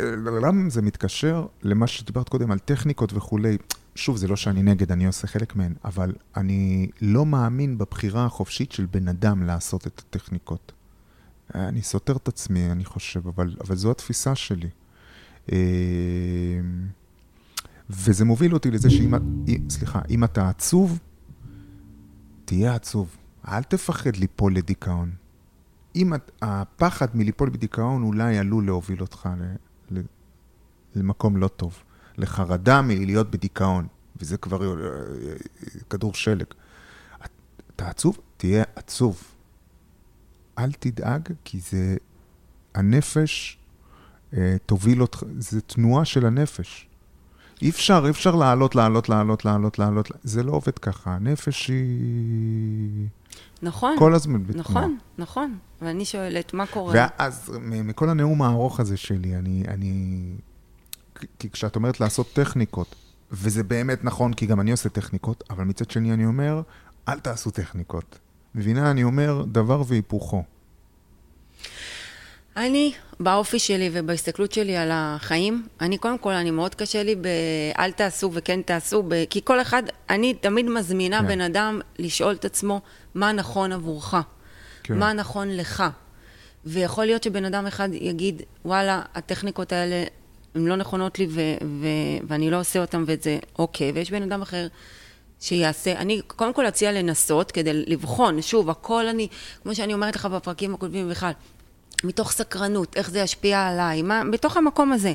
אה, 0.00 0.10
למה 0.16 0.70
זה 0.70 0.82
מתקשר 0.82 1.46
למה 1.62 1.86
שדיברת 1.86 2.28
קודם 2.28 2.50
על 2.50 2.58
טכניקות 2.58 3.12
וכולי? 3.12 3.58
שוב, 3.94 4.16
זה 4.16 4.28
לא 4.28 4.36
שאני 4.36 4.62
נגד, 4.62 4.92
אני 4.92 5.06
עושה 5.06 5.26
חלק 5.26 5.56
מהן, 5.56 5.74
אבל 5.84 6.12
אני 6.36 6.88
לא 7.00 7.26
מאמין 7.26 7.78
בבחירה 7.78 8.24
החופשית 8.24 8.72
של 8.72 8.86
בן 8.86 9.08
אדם 9.08 9.42
לעשות 9.42 9.86
את 9.86 9.98
הטכניקות. 9.98 10.72
אני 11.54 11.82
סותר 11.82 12.16
את 12.16 12.28
עצמי, 12.28 12.70
אני 12.70 12.84
חושב, 12.84 13.28
אבל, 13.28 13.54
אבל 13.60 13.76
זו 13.76 13.90
התפיסה 13.90 14.34
שלי. 14.34 14.68
אה, 15.52 15.56
וזה 17.90 18.24
מוביל 18.24 18.54
אותי 18.54 18.70
לזה 18.70 18.90
שאם, 18.90 19.14
אם- 19.48 19.70
סליחה, 19.70 20.00
אם 20.10 20.24
אתה 20.24 20.48
עצוב, 20.48 20.98
תהיה 22.44 22.74
עצוב. 22.74 23.16
אל 23.48 23.62
תפחד 23.62 24.16
ליפול 24.16 24.56
לדיכאון. 24.56 25.10
אם 25.96 26.14
את- 26.14 26.30
הפחד 26.42 27.16
מליפול 27.16 27.50
בדיכאון 27.50 28.02
אולי 28.02 28.38
עלול 28.38 28.66
להוביל 28.66 29.00
אותך 29.00 29.28
ל, 29.38 29.44
ל, 29.98 30.02
למקום 30.94 31.36
לא 31.36 31.48
טוב. 31.48 31.82
לחרדה 32.18 32.82
מלהיות 32.82 33.30
בדיכאון, 33.30 33.86
וזה 34.16 34.36
כבר 34.36 34.84
אה, 34.86 35.00
כדור 35.90 36.14
שלג. 36.14 36.46
את- 37.24 37.30
אתה 37.76 37.88
עצוב? 37.88 38.18
תהיה 38.36 38.64
עצוב. 38.76 39.22
אל 40.58 40.72
תדאג, 40.72 41.28
כי 41.44 41.60
זה... 41.60 41.96
הנפש 42.74 43.58
תוביל 44.66 45.02
אותך, 45.02 45.22
זה 45.38 45.60
תנועה 45.60 46.04
של 46.04 46.26
הנפש. 46.26 46.88
אי 47.62 47.70
אפשר, 47.70 48.02
אי 48.04 48.10
אפשר 48.10 48.34
לעלות, 48.34 48.74
לעלות, 48.74 49.08
לעלות, 49.08 49.44
לעלות, 49.44 49.78
לעלות. 49.78 50.10
זה 50.22 50.42
לא 50.42 50.52
עובד 50.52 50.78
ככה. 50.78 51.14
הנפש 51.14 51.68
היא 51.68 53.06
נכון. 53.62 53.96
כל 53.98 54.14
הזמן 54.14 54.42
בתנועה. 54.46 54.60
נכון, 54.60 54.98
נכון. 55.18 55.58
ואני 55.82 56.04
שואלת, 56.04 56.54
מה 56.54 56.66
קורה? 56.66 56.92
ואז, 56.94 57.52
מכל 57.62 58.10
הנאום 58.10 58.42
הארוך 58.42 58.80
הזה 58.80 58.96
שלי, 58.96 59.36
אני, 59.36 59.64
אני... 59.68 60.22
כי 61.38 61.50
כשאת 61.50 61.76
אומרת 61.76 62.00
לעשות 62.00 62.32
טכניקות, 62.32 62.94
וזה 63.30 63.62
באמת 63.62 64.04
נכון, 64.04 64.32
כי 64.32 64.46
גם 64.46 64.60
אני 64.60 64.70
עושה 64.70 64.88
טכניקות, 64.88 65.44
אבל 65.50 65.64
מצד 65.64 65.90
שני 65.90 66.12
אני 66.12 66.26
אומר, 66.26 66.62
אל 67.08 67.18
תעשו 67.18 67.50
טכניקות. 67.50 68.18
מבינה? 68.54 68.90
אני 68.90 69.04
אומר, 69.04 69.44
דבר 69.52 69.82
והיפוכו. 69.86 70.42
אני, 72.56 72.92
באופי 73.20 73.58
שלי 73.58 73.90
ובהסתכלות 73.92 74.52
שלי 74.52 74.76
על 74.76 74.88
החיים, 74.92 75.66
אני 75.80 75.98
קודם 75.98 76.18
כל, 76.18 76.32
אני 76.32 76.50
מאוד 76.50 76.74
קשה 76.74 77.02
לי 77.02 77.14
ב"אל 77.14 77.92
תעשו" 77.92 78.30
וכן 78.32 78.62
תעשו", 78.62 79.02
ב... 79.08 79.24
כי 79.30 79.40
כל 79.44 79.60
אחד, 79.60 79.82
אני 80.10 80.34
תמיד 80.34 80.66
מזמינה 80.66 81.20
כן. 81.20 81.28
בן 81.28 81.40
אדם 81.40 81.80
לשאול 81.98 82.34
את 82.34 82.44
עצמו 82.44 82.80
מה 83.14 83.32
נכון 83.32 83.72
עבורך, 83.72 84.14
כן. 84.82 84.98
מה 84.98 85.12
נכון 85.12 85.56
לך. 85.56 85.84
ויכול 86.66 87.04
להיות 87.04 87.22
שבן 87.22 87.44
אדם 87.44 87.66
אחד 87.66 87.88
יגיד, 87.92 88.42
וואלה, 88.64 89.02
הטכניקות 89.14 89.72
האלה 89.72 90.04
הן 90.54 90.66
לא 90.66 90.76
נכונות 90.76 91.18
לי 91.18 91.26
ו- 91.30 91.40
ו- 91.64 92.26
ואני 92.28 92.50
לא 92.50 92.60
עושה 92.60 92.80
אותן 92.80 93.04
ואת 93.06 93.22
זה 93.22 93.38
אוקיי, 93.58 93.90
ויש 93.90 94.10
בן 94.10 94.22
אדם 94.22 94.42
אחר 94.42 94.66
שיעשה, 95.40 95.92
אני 95.92 96.20
קודם 96.26 96.52
כל 96.52 96.68
אציע 96.68 96.92
לנסות 96.92 97.52
כדי 97.52 97.72
לבחון, 97.72 98.42
שוב, 98.42 98.70
הכל 98.70 99.06
אני, 99.06 99.28
כמו 99.62 99.74
שאני 99.74 99.94
אומרת 99.94 100.16
לך 100.16 100.26
בפרקים 100.26 100.74
הקודמים 100.74 101.10
בכלל, 101.10 101.32
מתוך 102.04 102.32
סקרנות, 102.32 102.96
איך 102.96 103.10
זה 103.10 103.20
ישפיע 103.20 103.66
עליי, 103.66 104.02
מה, 104.02 104.22
בתוך 104.32 104.56
המקום 104.56 104.92
הזה. 104.92 105.12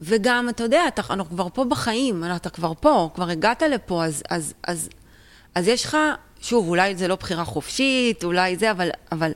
וגם, 0.00 0.48
אתה 0.48 0.62
יודע, 0.62 0.80
אתה, 0.88 1.02
אנחנו 1.10 1.30
כבר 1.30 1.48
פה 1.54 1.64
בחיים, 1.64 2.24
אתה 2.36 2.50
כבר 2.50 2.72
פה, 2.80 3.10
כבר 3.14 3.28
הגעת 3.28 3.62
לפה, 3.62 4.04
אז, 4.04 4.22
אז, 4.30 4.54
אז, 4.62 4.88
אז 5.54 5.68
יש 5.68 5.84
לך, 5.84 5.96
שוב, 6.40 6.68
אולי 6.68 6.96
זה 6.96 7.08
לא 7.08 7.16
בחירה 7.16 7.44
חופשית, 7.44 8.24
אולי 8.24 8.56
זה, 8.56 8.70
אבל, 8.70 8.88
אבל 9.12 9.32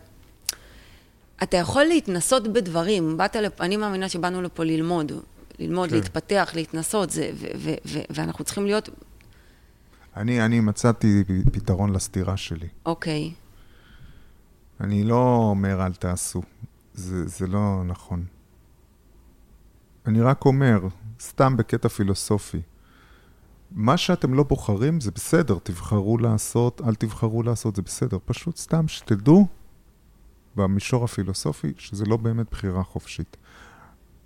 אתה 1.42 1.56
יכול 1.56 1.84
להתנסות 1.84 2.48
בדברים. 2.48 3.16
באת 3.16 3.36
לפה, 3.36 3.64
אני 3.64 3.76
מאמינה 3.76 4.08
שבאנו 4.08 4.42
לפה 4.42 4.64
ללמוד, 4.64 5.12
ללמוד, 5.58 5.88
כן. 5.88 5.96
להתפתח, 5.96 6.50
להתנסות, 6.54 7.10
זה, 7.10 7.30
ו, 7.34 7.46
ו, 7.56 7.74
ו, 7.86 7.98
ואנחנו 8.10 8.44
צריכים 8.44 8.66
להיות, 8.66 8.88
אני, 10.16 10.44
אני 10.44 10.60
מצאתי 10.60 11.24
פתרון 11.52 11.92
לסתירה 11.92 12.36
שלי. 12.36 12.68
אוקיי, 12.86 13.32
אני 14.80 15.04
לא 15.04 15.36
אומר 15.50 15.86
אל 15.86 15.94
תעשו, 15.94 16.42
זה, 16.94 17.26
זה 17.28 17.46
לא 17.46 17.82
נכון. 17.84 18.24
אני 20.06 20.20
רק 20.20 20.44
אומר, 20.44 20.88
סתם 21.20 21.56
בקטע 21.56 21.88
פילוסופי, 21.88 22.60
מה 23.70 23.96
שאתם 23.96 24.34
לא 24.34 24.42
בוחרים 24.42 25.00
זה 25.00 25.10
בסדר, 25.10 25.58
תבחרו 25.62 26.18
לעשות, 26.18 26.80
אל 26.86 26.94
תבחרו 26.94 27.42
לעשות, 27.42 27.76
זה 27.76 27.82
בסדר. 27.82 28.18
פשוט 28.24 28.56
סתם 28.56 28.88
שתדעו, 28.88 29.46
במישור 30.56 31.04
הפילוסופי, 31.04 31.72
שזה 31.78 32.04
לא 32.04 32.16
באמת 32.16 32.50
בחירה 32.50 32.82
חופשית. 32.82 33.36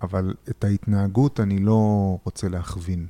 אבל 0.01 0.33
את 0.49 0.63
ההתנהגות 0.63 1.39
אני 1.39 1.59
לא 1.59 2.17
רוצה 2.23 2.49
להכווין. 2.49 3.07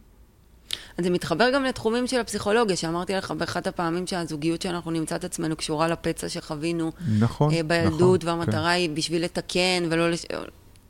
אז 0.97 1.05
זה 1.05 1.09
מתחבר 1.09 1.49
גם 1.53 1.63
לתחומים 1.63 2.07
של 2.07 2.19
הפסיכולוגיה, 2.19 2.75
שאמרתי 2.75 3.13
לך 3.13 3.31
באחת 3.31 3.67
הפעמים 3.67 4.07
שהזוגיות 4.07 4.62
שאנחנו 4.62 4.91
נמצא 4.91 5.15
את 5.15 5.23
עצמנו 5.23 5.55
קשורה 5.55 5.88
לפצע 5.88 6.29
שחווינו 6.29 6.91
נכון, 7.19 7.53
אה, 7.53 7.63
בילדות, 7.63 8.23
נכון, 8.23 8.39
והמטרה 8.39 8.69
היא 8.69 8.89
בשביל 8.89 9.23
לתקן 9.23 9.83
ולא 9.89 10.12
לש... 10.12 10.25
כן, 10.25 10.38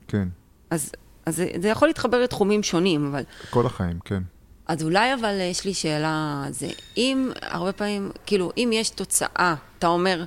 כן, 0.07 0.27
אז, 0.69 0.91
אז 1.25 1.35
זה, 1.35 1.47
זה 1.61 1.67
יכול 1.67 1.87
להתחבר 1.87 2.23
לתחומים 2.23 2.63
שונים, 2.63 3.07
אבל 3.07 3.23
כל 3.49 3.65
החיים, 3.65 3.99
כן. 4.05 4.23
אז 4.67 4.83
אולי 4.83 5.13
אבל 5.13 5.39
יש 5.51 5.65
לי 5.65 5.73
שאלה, 5.73 6.45
זה 6.49 6.67
אם 6.97 7.31
הרבה 7.41 7.71
פעמים, 7.71 8.11
כאילו, 8.25 8.51
אם 8.57 8.69
יש 8.73 8.89
תוצאה, 8.89 9.55
אתה 9.79 9.87
אומר, 9.87 10.23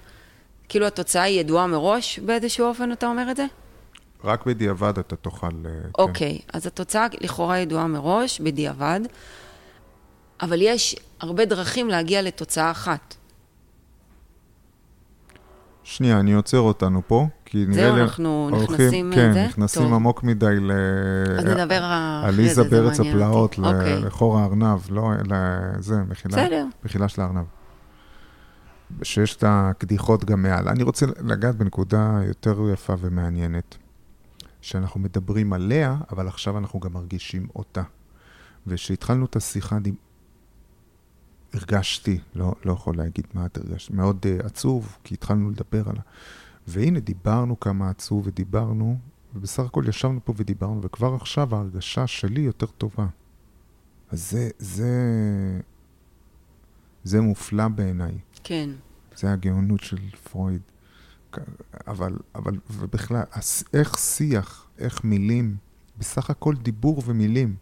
כאילו 0.68 0.86
התוצאה 0.86 1.22
היא 1.22 1.40
ידועה 1.40 1.66
מראש 1.66 2.18
באיזשהו 2.18 2.66
אופן, 2.66 2.92
אתה 2.92 3.06
אומר 3.06 3.30
את 3.30 3.36
זה? 3.36 3.46
רק 4.24 4.46
בדיעבד 4.46 4.98
אתה 4.98 5.16
תוכל... 5.16 5.46
אה, 5.46 5.70
כן. 5.82 5.88
אוקיי, 5.98 6.38
אז 6.52 6.66
התוצאה 6.66 7.06
לכאורה 7.20 7.58
ידועה 7.58 7.86
מראש, 7.86 8.40
בדיעבד, 8.40 9.00
אבל 10.40 10.62
יש 10.62 10.96
הרבה 11.20 11.44
דרכים 11.44 11.88
להגיע 11.88 12.22
לתוצאה 12.22 12.70
אחת. 12.70 13.14
שנייה, 15.82 16.20
אני 16.20 16.32
עוצר 16.32 16.58
אותנו 16.58 17.02
פה, 17.06 17.26
כי 17.44 17.64
נראה 17.68 17.84
לי... 17.86 17.92
זהו, 17.92 18.02
אנחנו 18.02 18.48
הולכים- 18.52 18.74
נכנסים 18.74 19.12
כן? 19.14 19.44
נכנסים 19.48 19.82
טוב. 19.82 19.94
עמוק 19.94 20.22
מדי 20.22 20.46
ל... 20.60 20.70
אז 21.38 21.44
נדבר 21.44 21.78
אחרי 21.78 22.28
עליזה 22.28 22.54
זה, 22.54 22.62
זה 22.62 22.68
בארץ 22.70 22.98
מעניין 23.00 23.16
הפלאות, 23.16 23.50
אותי. 23.50 23.60
ל- 23.60 23.64
אוקיי. 23.66 24.00
לחור 24.00 24.38
הארנב, 24.38 24.78
לא, 24.90 25.10
לזה, 25.24 25.96
מחילה. 26.08 26.36
בסדר. 26.36 26.66
מחילה 26.84 27.08
של 27.08 27.20
הארנב. 27.22 27.44
שיש 29.02 29.36
את 29.36 29.44
הקדיחות 29.46 30.24
גם 30.24 30.42
מעל. 30.42 30.68
אני 30.68 30.82
רוצה 30.82 31.06
לגעת 31.24 31.54
בנקודה 31.56 32.20
יותר 32.26 32.58
יפה 32.72 32.94
ומעניינת, 33.00 33.76
שאנחנו 34.60 35.00
מדברים 35.00 35.52
עליה, 35.52 35.96
אבל 36.12 36.28
עכשיו 36.28 36.58
אנחנו 36.58 36.80
גם 36.80 36.92
מרגישים 36.92 37.46
אותה. 37.56 37.82
וכשהתחלנו 38.66 39.24
את 39.26 39.36
השיחה, 39.36 39.78
הרגשתי, 41.56 42.18
לא, 42.34 42.54
לא 42.64 42.72
יכול 42.72 42.96
להגיד 42.96 43.26
מה 43.34 43.46
את 43.46 43.56
הרגשת, 43.56 43.90
מאוד 43.90 44.26
uh, 44.26 44.46
עצוב, 44.46 44.96
כי 45.04 45.14
התחלנו 45.14 45.50
לדבר 45.50 45.88
עליה. 45.88 46.02
והנה, 46.66 47.00
דיברנו 47.00 47.60
כמה 47.60 47.90
עצוב 47.90 48.26
ודיברנו, 48.26 48.98
ובסך 49.34 49.62
הכל 49.64 49.84
ישבנו 49.88 50.20
פה 50.24 50.32
ודיברנו, 50.36 50.82
וכבר 50.82 51.14
עכשיו 51.14 51.54
ההרגשה 51.54 52.06
שלי 52.06 52.40
יותר 52.40 52.66
טובה. 52.66 53.06
אז 54.10 54.30
זה, 54.30 54.50
זה, 54.58 54.90
זה 57.04 57.20
מופלא 57.20 57.68
בעיניי. 57.68 58.18
כן. 58.44 58.70
זה 59.16 59.32
הגאונות 59.32 59.80
של 59.80 60.10
פרויד. 60.10 60.60
אבל, 61.86 62.16
אבל, 62.34 62.58
ובכלל, 62.70 63.22
איך 63.72 63.98
שיח, 63.98 64.66
איך 64.78 65.04
מילים, 65.04 65.56
בסך 65.98 66.30
הכל 66.30 66.54
דיבור 66.56 67.02
ומילים, 67.06 67.56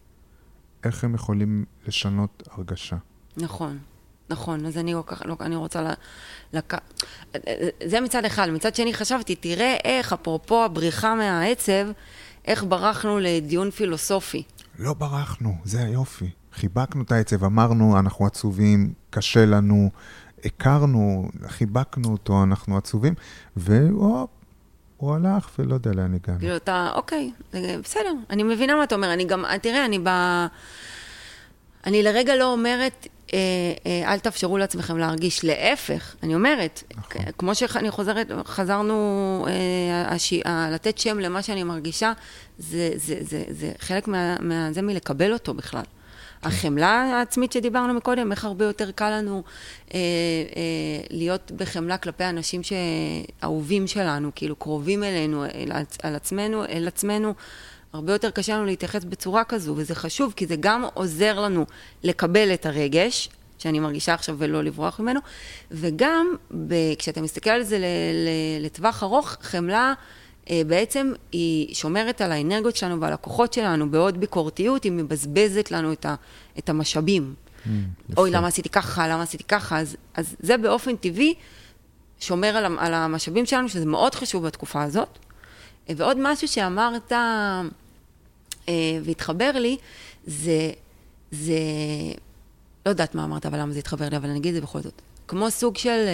איך 0.83 1.03
הם 1.03 1.15
יכולים 1.15 1.65
לשנות 1.87 2.43
הרגשה. 2.51 2.97
נכון, 3.37 3.77
נכון, 4.29 4.65
אז 4.65 4.77
אני, 4.77 4.93
לא, 5.25 5.35
אני 5.39 5.55
רוצה 5.55 5.81
ל... 5.81 5.87
לק... 6.53 6.73
זה 7.85 8.01
מצד 8.01 8.25
אחד. 8.25 8.49
מצד 8.49 8.75
שני 8.75 8.93
חשבתי, 8.93 9.35
תראה 9.35 9.77
איך, 9.83 10.13
אפרופו 10.13 10.63
הבריחה 10.63 11.15
מהעצב, 11.15 11.87
איך 12.45 12.63
ברחנו 12.63 13.19
לדיון 13.19 13.71
פילוסופי. 13.71 14.43
לא 14.79 14.93
ברחנו, 14.93 15.55
זה 15.63 15.83
היופי. 15.83 16.29
חיבקנו 16.53 17.01
את 17.01 17.11
העצב, 17.11 17.43
אמרנו, 17.43 17.99
אנחנו 17.99 18.25
עצובים, 18.25 18.93
קשה 19.09 19.45
לנו, 19.45 19.89
הכרנו, 20.45 21.29
חיבקנו 21.47 22.11
אותו, 22.11 22.43
אנחנו 22.43 22.77
עצובים, 22.77 23.13
והוא 23.55 24.27
הוא 24.97 25.15
הלך 25.15 25.49
ולא 25.59 25.73
יודע 25.73 25.91
לאן 25.91 26.13
הגענו. 26.13 26.39
כאילו, 26.39 26.55
אתה, 26.55 26.91
אוקיי, 26.95 27.31
זה 27.51 27.77
בסדר, 27.83 28.13
אני 28.29 28.43
מבינה 28.43 28.75
מה 28.75 28.83
אתה 28.83 28.95
אומר. 28.95 29.13
אני 29.13 29.25
גם, 29.25 29.45
תראה, 29.61 29.85
אני 29.85 29.99
ב... 30.03 30.09
אני 31.85 32.03
לרגע 32.03 32.35
לא 32.35 32.53
אומרת, 32.53 32.93
אה, 33.07 33.07
אה, 33.07 33.14
אל 33.85 34.19
תאפשרו 34.19 34.57
לעצמכם 34.57 34.97
להרגיש, 34.97 35.43
להפך, 35.43 36.15
אני 36.23 36.35
אומרת, 36.35 36.83
נכון. 36.97 37.21
כמו 37.37 37.55
שאני 37.55 37.91
חוזרת, 37.91 38.31
חזרנו 38.45 39.45
אה, 39.49 40.13
הש... 40.15 40.33
לתת 40.71 40.97
שם 40.97 41.19
למה 41.19 41.41
שאני 41.41 41.63
מרגישה, 41.63 42.13
זה, 42.57 42.91
זה, 42.95 43.17
זה, 43.21 43.43
זה 43.49 43.71
חלק 43.79 44.07
מה, 44.07 44.35
מה... 44.39 44.73
זה 44.73 44.81
מלקבל 44.81 45.33
אותו 45.33 45.53
בכלל. 45.53 45.83
החמלה 46.43 47.17
העצמית 47.17 47.51
שדיברנו 47.51 47.93
מקודם, 47.93 48.31
איך 48.31 48.45
הרבה 48.45 48.65
יותר 48.65 48.91
קל 48.91 49.09
לנו 49.09 49.43
אה, 49.93 49.99
אה, 49.99 50.01
להיות 51.09 51.51
בחמלה 51.51 51.97
כלפי 51.97 52.23
אנשים 52.23 52.61
שאהובים 52.63 53.87
שלנו, 53.87 54.31
כאילו 54.35 54.55
קרובים 54.55 55.03
אלינו, 55.03 55.45
אל, 55.45 55.71
על 56.03 56.15
עצמנו, 56.15 56.65
אל 56.65 56.87
עצמנו. 56.87 57.33
הרבה 57.95 58.13
יותר 58.13 58.29
קשה 58.29 58.55
לנו 58.55 58.65
להתייחס 58.65 59.03
בצורה 59.03 59.43
כזו, 59.43 59.73
וזה 59.77 59.95
חשוב, 59.95 60.33
כי 60.35 60.45
זה 60.45 60.55
גם 60.59 60.85
עוזר 60.93 61.39
לנו 61.39 61.65
לקבל 62.03 62.53
את 62.53 62.65
הרגש, 62.65 63.29
שאני 63.57 63.79
מרגישה 63.79 64.13
עכשיו 64.13 64.35
ולא 64.37 64.63
לברוח 64.63 64.99
ממנו, 64.99 65.19
וגם 65.71 66.35
ב, 66.67 66.73
כשאתה 66.99 67.21
מסתכל 67.21 67.49
על 67.49 67.63
זה 67.63 67.79
ל, 67.79 67.81
ל, 67.81 68.65
לטווח 68.65 69.03
ארוך, 69.03 69.37
חמלה 69.41 69.93
אה, 70.49 70.61
בעצם 70.67 71.13
היא 71.31 71.75
שומרת 71.75 72.21
על 72.21 72.31
האנרגיות 72.31 72.75
שלנו 72.75 73.01
ועל 73.01 73.13
הכוחות 73.13 73.53
שלנו, 73.53 73.91
בעוד 73.91 74.19
ביקורתיות 74.19 74.83
היא 74.83 74.91
מבזבזת 74.91 75.71
לנו 75.71 75.93
את, 75.93 76.05
ה, 76.05 76.15
את 76.57 76.69
המשאבים. 76.69 77.33
Mm. 77.33 77.69
אוי, 78.17 78.31
למה 78.31 78.47
עשיתי 78.47 78.69
ככה, 78.69 79.07
למה 79.07 79.23
עשיתי 79.23 79.43
ככה, 79.43 79.79
אז, 79.79 79.97
אז 80.13 80.35
זה 80.39 80.57
באופן 80.57 80.95
טבעי 80.95 81.33
שומר 82.19 82.57
על, 82.57 82.65
על 82.79 82.93
המשאבים 82.93 83.45
שלנו, 83.45 83.69
שזה 83.69 83.85
מאוד 83.85 84.15
חשוב 84.15 84.45
בתקופה 84.45 84.83
הזאת. 84.83 85.19
אה, 85.89 85.93
ועוד 85.97 86.17
משהו 86.19 86.47
שאמרת 86.47 87.11
והתחבר 89.03 89.51
לי, 89.51 89.77
זה, 90.27 90.71
זה, 91.31 91.53
לא 92.85 92.89
יודעת 92.91 93.15
מה 93.15 93.23
אמרת, 93.23 93.45
אבל 93.45 93.59
למה 93.59 93.73
זה 93.73 93.79
התחבר 93.79 94.09
לי, 94.09 94.17
אבל 94.17 94.29
אני 94.29 94.39
אגיד 94.39 94.49
את 94.49 94.61
זה 94.61 94.67
בכל 94.67 94.81
זאת. 94.81 94.93
כמו 95.27 95.51
סוג 95.51 95.77
של 95.77 95.89
אה, 95.89 96.13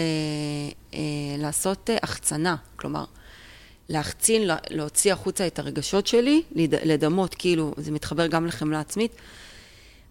אה, 0.94 1.00
לעשות 1.38 1.90
אה, 1.90 1.98
החצנה, 2.04 2.56
כלומר, 2.76 3.06
להחצין, 3.90 4.48
לה- 4.48 4.58
להוציא 4.70 5.14
החוצה 5.14 5.48
את 5.48 5.60
הרגשות 5.60 6.08
שלי, 6.08 6.42
לד- 6.56 6.76
לדמות, 6.86 7.36
כאילו, 7.40 7.74
זה 7.78 7.92
מתחבר 7.92 8.28
גם 8.28 8.46
לחמלה 8.46 8.80
עצמית. 8.80 9.12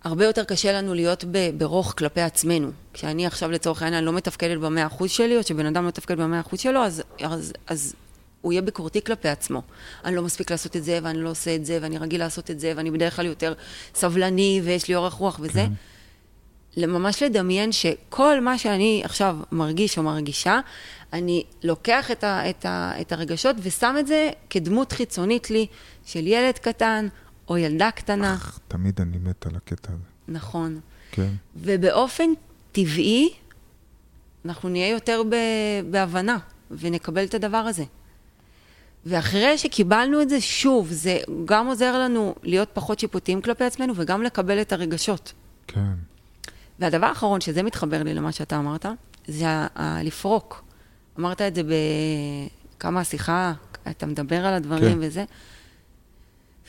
הרבה 0.05 0.24
יותר 0.24 0.44
קשה 0.44 0.72
לנו 0.72 0.94
להיות 0.94 1.24
ברוך 1.59 1.94
כלפי 1.98 2.20
עצמנו. 2.20 2.70
כשאני 2.94 3.26
עכשיו 3.26 3.50
לצורך 3.50 3.83
העניין 3.83 4.05
לא 4.05 4.12
מתפקדת 4.12 4.59
במאה 4.59 4.87
אחוז 4.87 5.11
שלי, 5.11 5.37
או 5.37 5.42
שבן 5.42 5.66
אדם 5.66 5.83
לא 5.83 5.88
מתפקד 5.88 6.20
במאה 6.20 6.40
אחוז 6.40 6.61
שלו, 6.61 6.81
אז, 6.85 7.03
אז, 7.22 7.53
אז 7.66 7.94
הוא 8.40 8.53
יהיה 8.53 8.62
ביקורתי 8.62 9.05
כלפי 9.05 9.29
עצמו. 9.29 9.62
אני 10.05 10.16
לא 10.16 10.22
מספיק 10.22 10.50
לעשות 10.50 10.76
את 10.76 10.85
זה, 10.85 10.98
ואני 11.03 11.18
לא 11.18 11.31
עושה 11.31 11.55
את 11.55 11.64
זה, 11.64 11.79
ואני 11.83 11.98
רגיל 11.98 12.20
לעשות 12.20 12.50
את 12.50 12.61
זה, 12.61 12.72
ואני 12.76 12.90
בדרך 12.90 13.16
כלל 13.16 13.26
יותר 13.26 13.55
סבלני, 13.94 14.61
ויש 14.64 14.88
לי 14.88 14.94
אורך 14.94 15.12
רוח 15.12 15.40
וזה. 15.42 15.53
כן. 15.53 15.72
ממש 16.76 17.22
לדמיין 17.22 17.72
שכל 17.72 18.40
מה 18.40 18.59
שאני 18.59 19.03
עכשיו 19.05 19.37
מרגיש 19.53 19.98
או 19.98 20.03
מרגישה, 20.03 20.61
אני 21.12 21.44
לוקח 21.62 22.11
את, 22.11 22.24
ה, 22.24 22.50
את, 22.50 22.64
ה, 22.64 22.92
את 23.00 23.12
הרגשות 23.12 23.57
ושם 23.62 23.96
את 23.98 24.07
זה 24.07 24.31
כדמות 24.50 24.92
חיצונית 24.92 25.50
לי 25.50 25.66
של 26.05 26.26
ילד 26.26 26.59
קטן 26.59 27.09
או 27.48 27.59
ילדה 27.59 27.90
קטנה. 27.90 28.35
אך, 28.35 28.61
תמיד 28.68 29.00
אני 29.00 29.18
מת 29.18 29.46
על 29.46 29.57
הקטע 29.57 29.92
הזה. 29.92 30.03
נכון. 30.29 30.81
כן. 31.12 31.31
ובאופן 31.57 32.31
טבעי, 32.72 33.31
אנחנו 34.44 34.68
נהיה 34.68 34.88
יותר 34.88 35.22
ב, 35.31 35.35
בהבנה 35.90 36.38
ונקבל 36.70 37.24
את 37.24 37.35
הדבר 37.35 37.57
הזה. 37.57 37.85
ואחרי 39.06 39.58
שקיבלנו 39.58 40.22
את 40.22 40.28
זה, 40.28 40.40
שוב, 40.40 40.88
זה 40.90 41.18
גם 41.44 41.66
עוזר 41.66 41.98
לנו 41.98 42.34
להיות 42.42 42.68
פחות 42.72 42.98
שיפוטיים 42.98 43.42
כלפי 43.42 43.64
עצמנו 43.64 43.92
וגם 43.96 44.22
לקבל 44.22 44.60
את 44.60 44.72
הרגשות. 44.72 45.32
כן. 45.66 45.92
והדבר 46.78 47.06
האחרון, 47.06 47.40
שזה 47.40 47.62
מתחבר 47.62 48.02
לי 48.02 48.14
למה 48.14 48.32
שאתה 48.32 48.58
אמרת, 48.58 48.86
זה 49.26 49.48
ה- 49.48 49.66
ה- 49.74 50.02
לפרוק. 50.02 50.64
אמרת 51.18 51.40
את 51.40 51.54
זה 51.54 51.62
בכמה 52.76 53.00
השיחה, 53.00 53.52
אתה 53.90 54.06
מדבר 54.06 54.46
על 54.46 54.54
הדברים 54.54 54.92
כן. 55.00 55.06
וזה. 55.06 55.24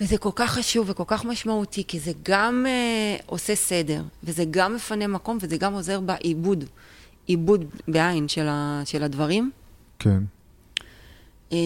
וזה 0.01 0.17
כל 0.17 0.29
כך 0.35 0.51
חשוב 0.51 0.89
וכל 0.89 1.03
כך 1.07 1.25
משמעותי, 1.25 1.83
כי 1.87 1.99
זה 1.99 2.11
גם 2.23 2.65
uh, 2.67 3.23
עושה 3.25 3.55
סדר, 3.55 4.03
וזה 4.23 4.43
גם 4.51 4.75
מפנה 4.75 5.07
מקום, 5.07 5.37
וזה 5.41 5.57
גם 5.57 5.73
עוזר 5.73 5.99
בעיבוד, 5.99 6.63
עיבוד 7.25 7.65
בעין 7.87 8.27
של, 8.27 8.47
ה, 8.47 8.81
של 8.85 9.03
הדברים. 9.03 9.51
כן. 9.99 10.23
אה, 11.51 11.57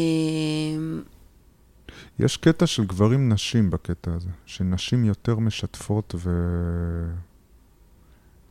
יש 2.20 2.38
קטע 2.38 2.68
של 2.68 2.86
גברים-נשים 2.86 3.70
בקטע 3.70 4.14
הזה, 4.14 4.30
שנשים 4.46 5.06
יותר 5.06 5.36
משתפות 5.40 6.16
ו... 6.18 6.30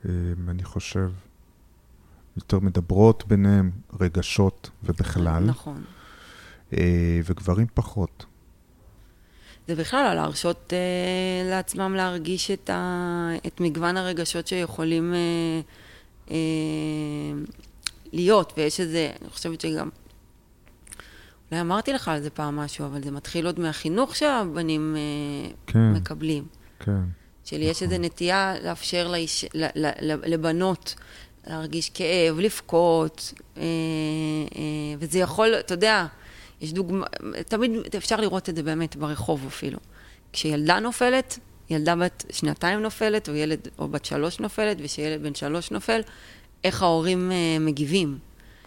אה, 0.05 0.11
אני 0.49 0.65
חושב, 0.65 1.11
יותר 2.37 2.59
מדברות 2.59 3.25
ביניהם, 3.27 3.71
רגשות 4.01 4.71
ובכלל, 4.85 5.45
נכון. 5.45 5.85
אה, 6.73 7.21
וגברים 7.25 7.67
פחות. 7.75 8.27
זה 9.69 9.75
בכלל 9.75 10.07
על 10.07 10.15
להרשות 10.15 10.73
אה, 10.73 11.51
לעצמם 11.51 11.95
להרגיש 11.95 12.51
את, 12.51 12.71
ה, 12.71 13.31
את 13.47 13.61
מגוון 13.61 13.97
הרגשות 13.97 14.47
שיכולים 14.47 15.15
אה, 15.15 15.61
אה, 16.31 16.37
להיות, 18.13 18.53
ויש 18.57 18.81
איזה, 18.81 19.11
אני 19.23 19.31
חושבת 19.31 19.61
שגם, 19.61 19.89
אולי 21.51 21.61
אמרתי 21.61 21.93
לך 21.93 22.09
על 22.09 22.23
זה 22.23 22.31
פעם 22.31 22.57
משהו, 22.57 22.87
אבל 22.87 23.03
זה 23.03 23.11
מתחיל 23.11 23.47
עוד 23.47 23.61
מהחינוך 23.61 24.17
שהבנים 24.17 24.97
אה, 24.97 25.53
כן. 25.67 25.93
מקבלים. 25.93 26.47
כן, 26.81 27.01
של 27.45 27.63
יש 27.63 27.83
איזו 27.83 27.97
נטייה 27.99 28.55
לאפשר 28.63 29.09
לאיש, 29.09 29.45
לבנות 30.05 30.95
להרגיש 31.47 31.91
כאב, 31.91 32.39
לבכות, 32.39 33.33
אה, 33.57 33.63
אה, 33.63 34.63
וזה 34.99 35.19
יכול, 35.19 35.55
אתה 35.55 35.75
יודע, 35.75 36.07
יש 36.61 36.73
דוגמה, 36.73 37.07
תמיד 37.49 37.71
אפשר 37.97 38.17
לראות 38.17 38.49
את 38.49 38.57
זה 38.57 38.63
באמת 38.63 38.97
ברחוב 38.97 39.45
אפילו. 39.47 39.79
כשילדה 40.33 40.81
נופלת, 40.81 41.39
ילדה 41.71 41.97
בת 41.97 42.25
שנתיים 42.31 42.81
נופלת, 42.81 43.29
או 43.29 43.35
ילד, 43.35 43.69
או 43.79 43.89
בת 43.89 44.05
שלוש 44.05 44.41
נופלת, 44.41 44.77
ושילד 44.81 45.23
בן 45.23 45.35
שלוש 45.35 45.71
נופל, 45.71 46.01
איך 46.65 46.83
ההורים 46.83 47.33
מגיבים. 47.61 48.19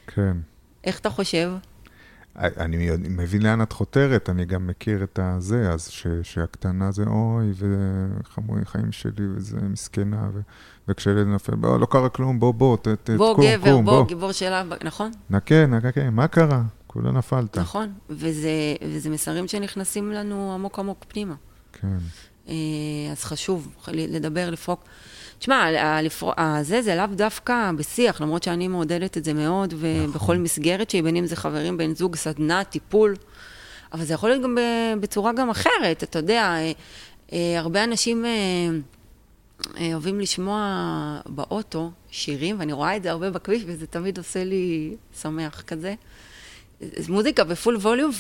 כן. 0.08 0.38
איך 0.84 1.00
אתה 1.00 1.10
חושב? 1.10 1.52
אני 2.38 2.90
מבין 3.10 3.42
לאן 3.42 3.62
את 3.62 3.72
חותרת, 3.72 4.30
אני 4.30 4.46
גם 4.46 4.68
מכיר 4.68 5.04
את 5.04 5.20
הזה, 5.24 5.72
אז 5.72 5.88
ש, 5.90 6.08
שהקטנה 6.24 6.92
זה 6.92 7.04
אוי, 7.08 7.52
וחמורי 7.56 8.66
חיים 8.66 8.92
שלי, 8.92 9.28
וזה 9.36 9.58
מסכנה, 9.62 10.30
ו, 10.34 10.40
וכשילד 10.88 11.28
נופל, 11.28 11.56
בוא, 11.56 11.80
לא 11.80 11.86
קרה 11.86 12.10
כלום, 12.10 12.40
בוא, 12.40 12.54
בוא, 12.54 12.78
ת, 12.78 12.88
ת, 12.88 13.10
בוא, 13.10 13.36
קום, 13.36 13.46
גבר, 13.46 13.72
קום, 13.72 13.86
בוא, 13.86 13.94
בוא. 13.94 14.08
גיבור 14.08 14.32
שלה, 14.32 14.64
נכון? 14.84 15.12
נקה, 15.30 15.66
נקה, 15.66 15.92
כן, 15.92 16.14
מה 16.14 16.28
קרה? 16.28 16.64
כולה 16.88 17.12
נפלת. 17.12 17.58
נכון, 17.58 17.94
וזה, 18.10 18.50
וזה 18.94 19.10
מסרים 19.10 19.48
שנכנסים 19.48 20.12
לנו 20.12 20.54
עמוק 20.54 20.80
עמוק 20.80 21.06
פנימה. 21.08 21.36
כן. 21.74 21.98
אה, 22.50 22.54
אז 23.12 23.24
חשוב 23.24 23.76
לדבר, 23.88 24.50
לפרוק. 24.50 24.84
תשמע, 25.40 25.68
זה, 26.62 26.82
זה 26.82 26.96
לאו 26.96 27.06
דווקא 27.06 27.72
בשיח, 27.78 28.22
למרות 28.22 28.44
שאני 28.44 28.68
מעודדת 28.68 29.18
את 29.18 29.24
זה 29.24 29.34
מאוד, 29.34 29.74
ובכל 29.78 30.16
נכון. 30.16 30.44
מסגרת 30.44 30.90
שהיא, 30.90 31.04
בין 31.04 31.16
אם 31.16 31.26
זה 31.26 31.36
חברים, 31.36 31.78
בן 31.78 31.96
זוג, 31.96 32.16
סדנה, 32.16 32.64
טיפול, 32.64 33.16
אבל 33.94 34.06
זה 34.06 34.14
יכול 34.14 34.30
להיות 34.30 34.44
גם 34.44 34.58
בצורה 35.00 35.34
גם 35.34 35.50
אחרת, 35.50 36.04
אתה 36.04 36.20
יודע, 36.20 36.42
אה, 36.42 36.72
אה, 37.34 37.60
הרבה 37.60 37.84
אנשים 37.84 38.26
אוהבים 39.94 40.20
לשמוע 40.20 40.62
באוטו 41.26 41.92
שירים, 42.12 42.60
ואני 42.60 42.74
רואה 42.74 42.96
את 42.96 43.04
זה 43.04 43.12
הרבה 43.12 43.30
בכביש, 43.30 43.64
וזה 43.66 43.88
תמיד 43.88 44.18
עושה 44.18 44.44
לי 44.44 44.96
שמח 45.22 45.62
כזה. 45.62 45.96
מוזיקה 47.10 47.44
בפול 47.44 47.76
ווליום, 47.76 48.12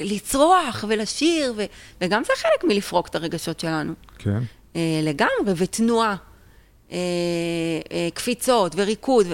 ולצרוח 0.00 0.84
ולשיר, 0.88 1.54
ו... 1.56 1.64
וגם 2.00 2.22
זה 2.24 2.32
חלק 2.36 2.64
מלפרוק 2.64 3.08
את 3.08 3.14
הרגשות 3.14 3.60
שלנו. 3.60 3.92
כן. 4.18 4.38
אה, 4.76 5.00
לגמרי, 5.02 5.52
ותנועה. 5.56 6.16
אה, 6.92 6.96
אה, 7.92 8.08
קפיצות 8.14 8.72
וריקוד, 8.76 9.26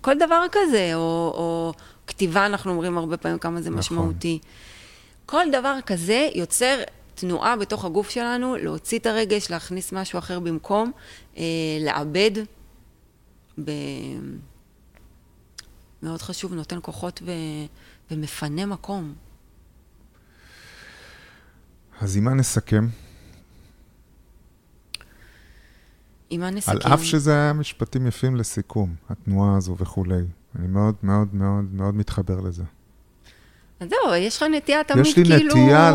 כל 0.00 0.18
דבר 0.18 0.44
כזה, 0.52 0.90
או, 0.94 1.32
או 1.36 1.72
כתיבה, 2.06 2.46
אנחנו 2.46 2.70
אומרים 2.70 2.98
הרבה 2.98 3.16
פעמים 3.16 3.38
כמה 3.38 3.62
זה 3.62 3.70
נכון. 3.70 3.78
משמעותי. 3.78 4.38
כל 5.26 5.44
דבר 5.52 5.78
כזה 5.86 6.28
יוצר 6.34 6.82
תנועה 7.14 7.56
בתוך 7.56 7.84
הגוף 7.84 8.10
שלנו, 8.10 8.56
להוציא 8.56 8.98
את 8.98 9.06
הרגש, 9.06 9.50
להכניס 9.50 9.92
משהו 9.92 10.18
אחר 10.18 10.40
במקום, 10.40 10.92
אה, 11.36 11.42
לעבד. 11.80 12.30
ב... 13.64 13.70
מאוד 16.02 16.22
חשוב, 16.22 16.54
נותן 16.54 16.78
כוחות 16.82 17.22
ו... 17.24 17.30
ומפנה 18.10 18.66
מקום. 18.66 19.14
אז 22.00 22.16
עם 22.16 22.24
מה 22.24 22.34
נסכם? 22.34 22.86
עם 26.30 26.40
מה 26.40 26.50
נסכם? 26.50 26.72
על 26.72 26.94
אף 26.94 27.02
שזה 27.02 27.32
היה 27.32 27.52
משפטים 27.52 28.06
יפים 28.06 28.36
לסיכום, 28.36 28.94
התנועה 29.10 29.56
הזו 29.56 29.76
וכולי. 29.78 30.22
אני 30.58 30.66
מאוד 30.66 30.94
מאוד 31.02 31.28
מאוד 31.32 31.64
מאוד 31.72 31.94
מתחבר 31.94 32.40
לזה. 32.40 32.62
אז 33.80 33.88
זהו, 33.88 34.14
יש 34.14 34.36
לך 34.36 34.42
נטייה 34.42 34.84
תמיד 34.84 35.04
כאילו... 35.04 35.28
יש 35.28 35.32
לי 35.32 35.38
כאילו... 35.38 35.54
נטייה. 35.54 35.92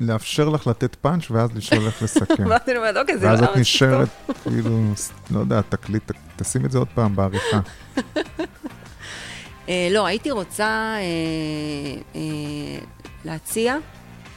לאפשר 0.00 0.48
לך 0.48 0.66
לתת 0.66 0.94
פאנץ' 0.94 1.30
ואז 1.30 1.50
לשאול 1.56 1.86
איך 1.86 2.02
לסכם. 2.02 2.46
ואז 2.50 2.60
אני 2.68 2.76
אומרת, 2.76 2.96
אוקיי, 2.96 3.18
זה 3.18 3.26
ואז 3.26 3.42
את 3.42 3.56
נשארת, 3.56 4.08
כאילו, 4.42 4.80
לא 5.30 5.40
יודע, 5.40 5.60
תקליט, 5.60 6.12
תשים 6.36 6.64
את 6.64 6.70
זה 6.70 6.78
עוד 6.78 6.88
פעם 6.94 7.16
בעריכה. 7.16 7.60
אה, 9.68 9.88
לא, 9.90 10.06
הייתי 10.06 10.30
רוצה 10.30 10.66
אה, 10.66 11.00
אה, 12.14 12.84
להציע 13.24 13.76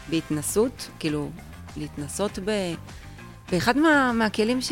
בהתנסות, 0.09 0.89
כאילו, 0.99 1.29
להתנסות 1.77 2.39
ב... 2.45 2.51
באחד 3.51 3.77
מה, 3.77 4.11
מהכלים 4.13 4.61
ש, 4.61 4.71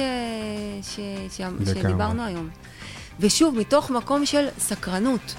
ש, 0.82 1.00
ש, 1.30 1.42
שדיברנו 1.66 2.26
היום. 2.26 2.50
ושוב, 3.20 3.58
מתוך 3.58 3.90
מקום 3.92 4.26
של 4.26 4.48
סקרנות. 4.60 5.36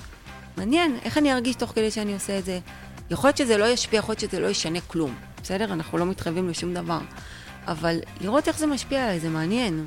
מעניין, 0.56 0.96
איך 1.02 1.18
אני 1.18 1.32
ארגיש 1.32 1.56
תוך 1.56 1.70
כדי 1.70 1.90
שאני 1.90 2.14
עושה 2.14 2.38
את 2.38 2.44
זה? 2.44 2.58
יכול 3.10 3.28
להיות 3.28 3.36
שזה 3.36 3.56
לא 3.56 3.64
ישפיע, 3.64 3.98
יכול 3.98 4.12
להיות 4.12 4.20
שזה 4.20 4.40
לא 4.40 4.46
ישנה 4.46 4.78
כלום, 4.80 5.14
בסדר? 5.42 5.72
אנחנו 5.72 5.98
לא 5.98 6.06
מתחייבים 6.06 6.48
לשום 6.48 6.74
דבר. 6.74 7.00
אבל 7.66 7.98
לראות 8.20 8.48
איך 8.48 8.58
זה 8.58 8.66
משפיע 8.66 9.04
עליי, 9.04 9.20
זה 9.20 9.28
מעניין. 9.28 9.86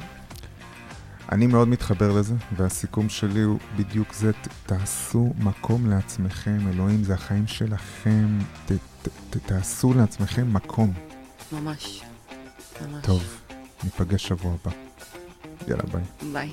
אני 1.32 1.48
מאוד 1.48 1.68
מתחבר 1.68 2.12
לזה, 2.12 2.36
והסיכום 2.58 3.10
שלי 3.10 3.42
הוא 3.42 3.60
בדיוק 3.76 4.14
זה, 4.14 4.32
תעשו 4.66 5.34
מקום 5.40 5.90
לעצמכם, 5.90 6.58
אלוהים, 6.74 7.04
זה 7.04 7.14
החיים 7.14 7.48
שלכם, 7.48 8.40
ת, 8.66 8.72
ת, 8.72 9.08
ת, 9.30 9.38
תעשו 9.46 9.94
לעצמכם 9.94 10.54
מקום. 10.54 10.94
ממש, 11.52 12.02
ממש. 12.82 13.06
טוב, 13.06 13.39
ניפגש 13.84 14.28
שבוע 14.28 14.54
הבא. 14.54 14.72
יאללה, 15.68 15.84
ביי. 15.84 16.04
ביי. 16.34 16.52